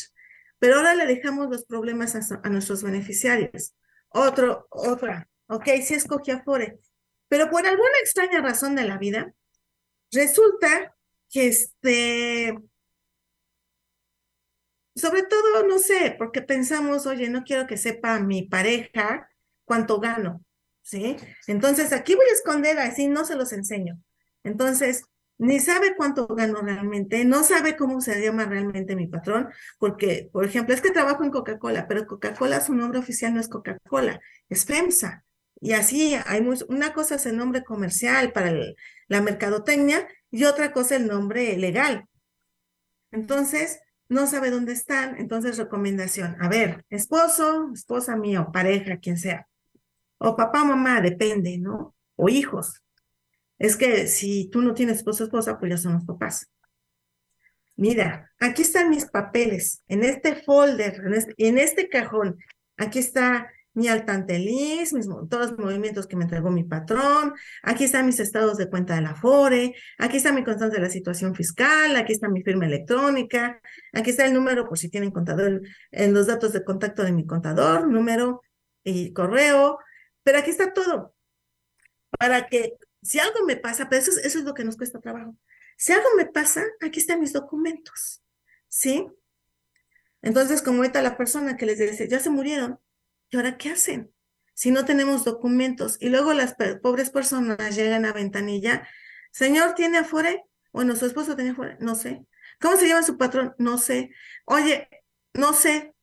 pero 0.59 0.77
ahora 0.77 0.95
le 0.95 1.07
dejamos 1.07 1.49
los 1.49 1.65
problemas 1.65 2.15
a, 2.15 2.49
nuestros 2.51 2.83
beneficiarios. 2.83 3.75
Otro, 4.11 4.67
otra, 4.71 5.27
ok, 5.47 5.65
sí 5.83 5.95
escogí 5.95 6.33
FORE, 6.45 6.79
pero 7.29 7.49
por 7.49 7.67
alguna 7.67 7.99
extraña 8.03 8.43
razón 8.43 8.75
de 8.75 8.85
la 8.85 8.99
vida, 8.99 9.33
resulta 10.13 10.95
que 11.31 11.47
este, 11.47 12.59
sobre 14.99 15.23
todo, 15.23 15.67
no 15.67 15.79
sé, 15.79 16.15
porque 16.19 16.43
pensamos, 16.43 17.07
oye, 17.07 17.29
no 17.29 17.45
quiero 17.45 17.67
que 17.67 17.77
sepa 17.77 18.21
mi 18.21 18.43
pareja 18.43 19.29
cuánto 19.65 20.01
gano, 20.01 20.45
¿sí? 20.83 21.17
Entonces, 21.47 21.93
aquí 21.93 22.15
voy 22.15 22.27
a 22.31 22.35
esconder, 22.35 22.79
así 22.79 23.09
no 23.09 23.25
se 23.25 23.37
los 23.37 23.53
enseño. 23.53 23.99
Entonces, 24.45 25.05
ni 25.39 25.61
sabe 25.61 25.95
cuánto 25.97 26.27
gano 26.27 26.61
realmente, 26.61 27.25
no 27.25 27.45
sabe 27.45 27.77
cómo 27.77 28.01
se 28.01 28.21
llama 28.21 28.45
realmente 28.45 28.97
mi 28.97 29.07
patrón, 29.07 29.49
porque, 29.79 30.29
por 30.33 30.45
ejemplo, 30.45 30.75
es 30.75 30.81
que 30.81 30.91
trabajo 30.91 31.23
en 31.25 31.31
Coca-Cola, 31.31 31.87
pero 31.87 32.07
Coca-Cola 32.07 32.61
su 32.61 32.75
nombre 32.75 32.99
oficial 32.99 33.35
no 33.35 33.41
es 33.41 33.49
Coca-Cola, 33.49 34.21
es 34.49 34.65
FEMSA. 34.65 35.25
Y 35.61 35.73
así 35.73 36.17
hay 36.27 36.47
una 36.69 36.93
cosa 36.93 37.17
es 37.17 37.27
el 37.27 37.37
nombre 37.37 37.65
comercial 37.65 38.33
para 38.33 38.53
la 39.09 39.21
mercadotecnia 39.23 40.07
y 40.31 40.45
otra 40.45 40.73
cosa 40.73 40.97
el 40.97 41.07
nombre 41.07 41.57
legal. 41.57 42.07
Entonces, 43.11 43.81
no 44.09 44.27
sabe 44.27 44.51
dónde 44.51 44.73
están, 44.73 45.19
entonces 45.19 45.59
recomendación, 45.59 46.37
a 46.41 46.49
ver, 46.49 46.85
esposo, 46.91 47.71
esposa 47.75 48.17
mío, 48.17 48.51
pareja, 48.53 48.99
quien 48.99 49.19
sea, 49.19 49.47
o 50.19 50.37
papá, 50.37 50.65
mamá, 50.65 51.01
depende, 51.01 51.59
¿no? 51.59 51.95
O 52.17 52.29
hijos. 52.29 52.83
Es 53.59 53.77
que 53.77 54.07
si 54.07 54.49
tú 54.51 54.63
no 54.63 54.75
tienes 54.75 54.99
esposo, 54.99 55.25
esposa, 55.25 55.59
pues 55.59 55.71
ya 55.71 55.77
son 55.79 55.95
los 55.95 56.05
papás. 56.05 56.51
Mira, 57.77 58.31
aquí 58.41 58.63
están 58.63 58.91
mis 58.91 59.05
papeles, 59.05 59.83
en 59.87 60.03
este 60.03 60.35
folder, 60.37 61.01
en 61.07 61.15
este, 61.15 61.35
en 61.39 61.59
este 61.59 61.89
cajón, 61.89 62.39
aquí 62.77 62.99
está 62.99 63.49
mi 63.79 63.87
altantelis, 63.87 64.93
mis, 64.93 65.07
todos 65.07 65.53
los 65.53 65.59
movimientos 65.59 66.07
que 66.09 66.17
me 66.17 66.25
entregó 66.25 66.51
mi 66.51 66.65
patrón, 66.65 67.33
aquí 67.63 67.85
están 67.85 68.07
mis 68.07 68.19
estados 68.19 68.59
de 68.59 68.69
cuenta 68.69 68.97
de 68.97 69.03
la 69.03 69.15
FORE, 69.15 69.73
aquí 69.99 70.17
está 70.17 70.33
mi 70.33 70.43
constante 70.43 70.77
de 70.77 70.83
la 70.83 70.91
situación 70.91 71.35
fiscal, 71.35 71.95
aquí 71.95 72.13
está 72.13 72.29
mi 72.29 72.43
firma 72.43 72.67
electrónica, 72.67 73.61
aquí 73.93 74.11
está 74.11 74.27
el 74.27 74.35
número 74.35 74.69
por 74.69 74.79
si 74.79 74.89
tienen 74.89 75.13
contador, 75.13 75.63
en 75.93 76.13
los 76.13 76.27
datos 76.27 76.53
de 76.53 76.65
contacto 76.65 77.05
de 77.05 77.13
mi 77.13 77.25
contador, 77.25 77.87
número 77.87 78.43
y 78.83 79.13
correo, 79.13 79.79
pero 80.25 80.39
aquí 80.39 80.51
está 80.51 80.73
todo. 80.73 81.15
Para 82.19 82.49
que 82.49 82.73
si 83.03 83.21
algo 83.21 83.47
me 83.47 83.57
pasa, 83.57 83.89
pero 83.89 84.03
eso 84.03 84.11
es, 84.11 84.19
eso 84.19 84.41
es 84.41 84.45
lo 84.45 84.55
que 84.55 84.65
nos 84.65 84.77
cuesta 84.77 84.99
trabajo. 84.99 85.37
Si 85.77 85.93
algo 85.93 86.09
me 86.17 86.27
pasa, 86.27 86.65
aquí 86.81 86.99
están 86.99 87.21
mis 87.21 87.33
documentos, 87.33 88.25
¿sí? 88.67 89.07
Entonces, 90.21 90.63
como 90.63 90.79
ahorita 90.79 91.01
la 91.01 91.17
persona 91.17 91.57
que 91.57 91.67
les 91.67 91.79
dice, 91.79 92.09
ya 92.09 92.19
se 92.19 92.31
murieron, 92.31 92.81
¿Y 93.31 93.37
ahora 93.37 93.59
qué 93.59 93.71
hacen? 93.71 94.13
Si 94.55 94.71
no 94.71 94.85
tenemos 94.85 95.25
documentos 95.25 95.99
y 96.01 96.09
luego 96.09 96.33
las 96.33 96.57
pobres 96.83 97.11
personas 97.11 97.77
llegan 97.77 98.05
a 98.05 98.13
ventanilla, 98.13 98.89
señor, 99.31 99.75
¿tiene 99.75 99.99
afore? 99.99 100.45
Bueno, 100.73 100.97
su 100.97 101.07
esposo 101.07 101.37
tiene 101.37 101.51
afore, 101.51 101.77
no 101.81 101.95
sé. 101.95 102.27
¿Cómo 102.61 102.77
se 102.77 102.89
llama 102.89 103.03
su 103.03 103.17
patrón? 103.17 103.55
No 103.59 103.79
sé. 103.79 104.11
Oye, 104.45 104.89
no 105.35 105.53
sé. 105.53 105.95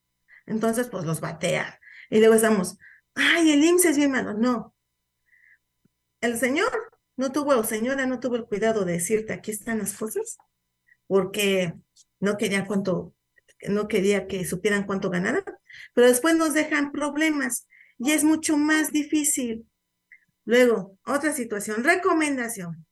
Entonces, 0.46 0.88
pues 0.90 1.04
los 1.04 1.20
batea. 1.20 1.80
Y 2.10 2.20
luego 2.20 2.36
estamos, 2.36 2.78
ay, 3.16 3.52
el 3.52 3.64
IMSS 3.64 3.86
es 3.86 3.98
bien 3.98 4.12
malo. 4.12 4.34
No. 4.34 4.74
El 6.22 6.38
señor 6.40 6.72
no 7.18 7.32
tuvo, 7.32 7.58
o 7.58 7.64
señora 7.64 8.06
no 8.06 8.20
tuvo 8.20 8.36
el 8.36 8.46
cuidado 8.46 8.86
de 8.86 8.94
decirte, 8.94 9.34
aquí 9.34 9.52
están 9.52 9.80
las 9.80 9.98
cosas, 9.98 10.38
porque 11.08 11.74
no 12.20 12.38
quería 12.38 12.66
cuánto, 12.66 13.14
no 13.68 13.88
quería 13.88 14.28
que 14.28 14.46
supieran 14.46 14.86
cuánto 14.86 15.10
ganaran 15.10 15.44
pero 15.94 16.08
después 16.08 16.36
nos 16.36 16.54
dejan 16.54 16.92
problemas 16.92 17.68
y 17.98 18.12
es 18.12 18.24
mucho 18.24 18.58
más 18.58 18.92
difícil. 18.92 19.66
Luego, 20.46 20.98
otra 21.06 21.34
situación, 21.34 21.84
recomendación. 21.84 22.86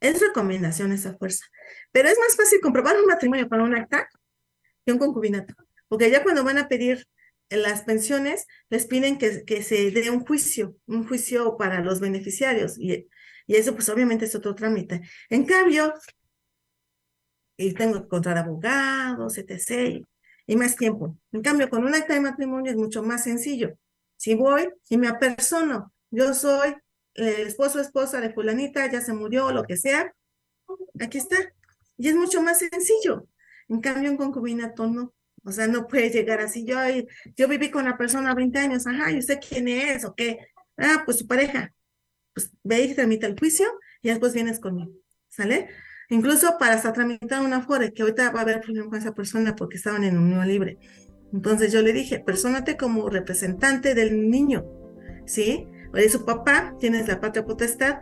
Es 0.00 0.20
recomendación 0.20 0.92
esa 0.92 1.16
fuerza, 1.16 1.46
pero 1.90 2.08
es 2.08 2.18
más 2.18 2.36
fácil 2.36 2.60
comprobar 2.60 2.96
un 3.00 3.06
matrimonio 3.06 3.48
para 3.48 3.62
un 3.62 3.74
acta 3.74 4.06
que 4.84 4.92
un 4.92 4.98
concubinato, 4.98 5.54
porque 5.88 6.10
ya 6.10 6.22
cuando 6.22 6.44
van 6.44 6.58
a 6.58 6.68
pedir 6.68 7.06
las 7.48 7.82
pensiones, 7.84 8.46
les 8.68 8.86
piden 8.86 9.16
que, 9.16 9.44
que 9.44 9.62
se 9.62 9.90
dé 9.92 10.10
un 10.10 10.20
juicio, 10.20 10.76
un 10.86 11.06
juicio 11.06 11.56
para 11.56 11.80
los 11.80 12.00
beneficiarios, 12.00 12.78
y, 12.78 13.08
y 13.46 13.56
eso 13.56 13.74
pues 13.74 13.88
obviamente 13.88 14.26
es 14.26 14.34
otro 14.34 14.54
trámite. 14.54 15.00
En 15.30 15.46
cambio, 15.46 15.94
y 17.56 17.72
tengo 17.74 17.94
que 17.94 18.04
encontrar 18.06 18.38
abogados, 18.38 19.38
etc. 19.38 20.04
Y 20.46 20.56
más 20.56 20.76
tiempo. 20.76 21.16
En 21.32 21.42
cambio, 21.42 21.68
con 21.70 21.84
un 21.84 21.94
acta 21.94 22.14
de 22.14 22.20
matrimonio 22.20 22.70
es 22.70 22.76
mucho 22.76 23.02
más 23.02 23.24
sencillo. 23.24 23.76
Si 24.16 24.34
voy 24.34 24.68
y 24.88 24.96
me 24.98 25.08
apersono, 25.08 25.92
yo 26.10 26.34
soy 26.34 26.74
el 27.14 27.46
esposo 27.46 27.78
o 27.78 27.82
esposa 27.82 28.20
de 28.20 28.32
fulanita, 28.32 28.90
ya 28.90 29.00
se 29.00 29.12
murió, 29.12 29.52
lo 29.52 29.64
que 29.64 29.76
sea, 29.76 30.12
aquí 31.00 31.18
está. 31.18 31.36
Y 31.96 32.08
es 32.08 32.14
mucho 32.14 32.42
más 32.42 32.58
sencillo. 32.58 33.26
En 33.68 33.80
cambio, 33.80 34.10
en 34.10 34.16
concubinato 34.16 34.86
no. 34.86 35.14
O 35.44 35.52
sea, 35.52 35.66
no 35.66 35.86
puede 35.86 36.10
llegar 36.10 36.40
así. 36.40 36.64
Yo, 36.64 36.78
yo 37.36 37.48
viví 37.48 37.70
con 37.70 37.84
la 37.84 37.98
persona 37.98 38.34
20 38.34 38.58
años, 38.58 38.86
ajá, 38.86 39.10
¿y 39.10 39.18
usted 39.18 39.38
quién 39.46 39.68
es 39.68 40.04
o 40.04 40.14
qué? 40.14 40.38
Ah, 40.76 41.02
pues 41.04 41.18
su 41.18 41.26
pareja. 41.26 41.74
Pues 42.32 42.50
ve 42.62 42.82
y 42.82 42.94
tramita 42.94 43.26
el 43.26 43.38
juicio 43.38 43.66
y 44.02 44.08
después 44.08 44.32
vienes 44.32 44.58
conmigo. 44.58 44.92
¿Sale? 45.28 45.68
Incluso 46.10 46.58
para 46.58 46.74
hasta 46.74 46.92
tramitar 46.92 47.42
una 47.42 47.62
FORE, 47.62 47.92
que 47.92 48.02
ahorita 48.02 48.30
va 48.30 48.40
a 48.40 48.42
haber 48.42 48.60
problema 48.60 48.90
con 48.90 48.98
esa 48.98 49.14
persona 49.14 49.56
porque 49.56 49.76
estaban 49.76 50.04
en 50.04 50.18
unión 50.18 50.46
libre. 50.46 50.78
Entonces 51.32 51.72
yo 51.72 51.82
le 51.82 51.92
dije, 51.92 52.20
persónate 52.20 52.76
como 52.76 53.08
representante 53.08 53.94
del 53.94 54.30
niño, 54.30 54.64
¿sí? 55.26 55.66
O 55.92 56.08
su 56.08 56.24
papá, 56.24 56.74
tienes 56.78 57.08
la 57.08 57.20
patria 57.20 57.44
potestad, 57.44 57.98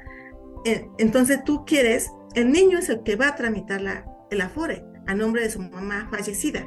eh, 0.65 0.87
entonces 0.99 1.43
tú 1.45 1.65
quieres, 1.65 2.11
el 2.35 2.51
niño 2.53 2.79
es 2.79 2.89
el 2.89 3.03
que 3.03 3.17
va 3.17 3.29
a 3.29 3.37
tramitar 3.37 3.81
la, 3.81 4.05
el 4.31 4.41
afore 4.41 4.85
a 5.07 5.15
nombre 5.15 5.43
de 5.43 5.51
su 5.51 5.61
mamá 5.61 6.09
fallecida, 6.11 6.67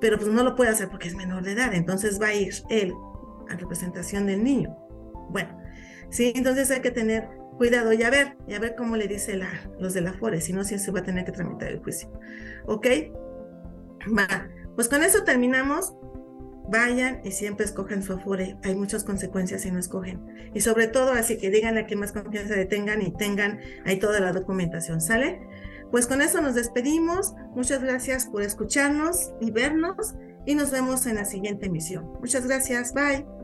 pero 0.00 0.16
pues 0.16 0.28
no 0.30 0.42
lo 0.42 0.54
puede 0.54 0.70
hacer 0.70 0.88
porque 0.88 1.08
es 1.08 1.14
menor 1.14 1.44
de 1.44 1.52
edad, 1.52 1.74
entonces 1.74 2.20
va 2.20 2.28
a 2.28 2.34
ir 2.34 2.52
él 2.68 2.92
a 3.48 3.56
representación 3.56 4.26
del 4.26 4.42
niño. 4.42 4.74
Bueno, 5.30 5.56
sí, 6.10 6.32
entonces 6.34 6.70
hay 6.70 6.80
que 6.80 6.90
tener 6.90 7.28
cuidado 7.60 7.92
y 7.92 8.02
a 8.04 8.08
ver, 8.08 8.38
y 8.48 8.54
a 8.54 8.58
ver 8.58 8.74
cómo 8.74 8.96
le 8.96 9.06
dice 9.06 9.38
los 9.78 9.92
de 9.92 10.00
la 10.00 10.14
FORE, 10.14 10.40
si 10.40 10.54
no, 10.54 10.64
si 10.64 10.78
se 10.78 10.90
va 10.92 11.00
a 11.00 11.02
tener 11.02 11.26
que 11.26 11.32
tramitar 11.32 11.68
el 11.68 11.80
juicio. 11.80 12.10
¿Ok? 12.64 12.86
Va, 14.18 14.48
pues 14.74 14.88
con 14.88 15.02
eso 15.02 15.24
terminamos. 15.24 15.92
Vayan 16.70 17.20
y 17.22 17.32
siempre 17.32 17.66
escogen 17.66 18.02
su 18.02 18.14
Afore. 18.14 18.56
Hay 18.64 18.74
muchas 18.74 19.04
consecuencias 19.04 19.60
si 19.60 19.70
no 19.70 19.78
escogen. 19.78 20.24
Y 20.54 20.62
sobre 20.62 20.86
todo, 20.86 21.12
así 21.12 21.36
que 21.36 21.50
digan 21.50 21.76
a 21.76 21.84
que 21.84 21.96
más 21.96 22.12
confianza 22.12 22.56
le 22.56 22.64
tengan 22.64 23.02
y 23.02 23.12
tengan 23.12 23.60
ahí 23.84 23.98
toda 23.98 24.20
la 24.20 24.32
documentación. 24.32 25.02
¿Sale? 25.02 25.42
Pues 25.90 26.06
con 26.06 26.22
eso 26.22 26.40
nos 26.40 26.54
despedimos. 26.54 27.34
Muchas 27.54 27.82
gracias 27.82 28.24
por 28.24 28.40
escucharnos 28.40 29.34
y 29.38 29.50
vernos. 29.50 30.14
Y 30.46 30.54
nos 30.54 30.70
vemos 30.70 31.04
en 31.04 31.16
la 31.16 31.26
siguiente 31.26 31.66
emisión. 31.66 32.10
Muchas 32.20 32.46
gracias. 32.46 32.94
Bye. 32.94 33.39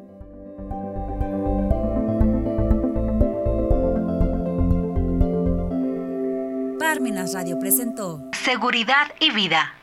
Parmenas 6.87 7.35
Radio 7.35 7.59
presentó 7.59 8.23
Seguridad 8.45 9.09
y 9.19 9.33
Vida. 9.33 9.75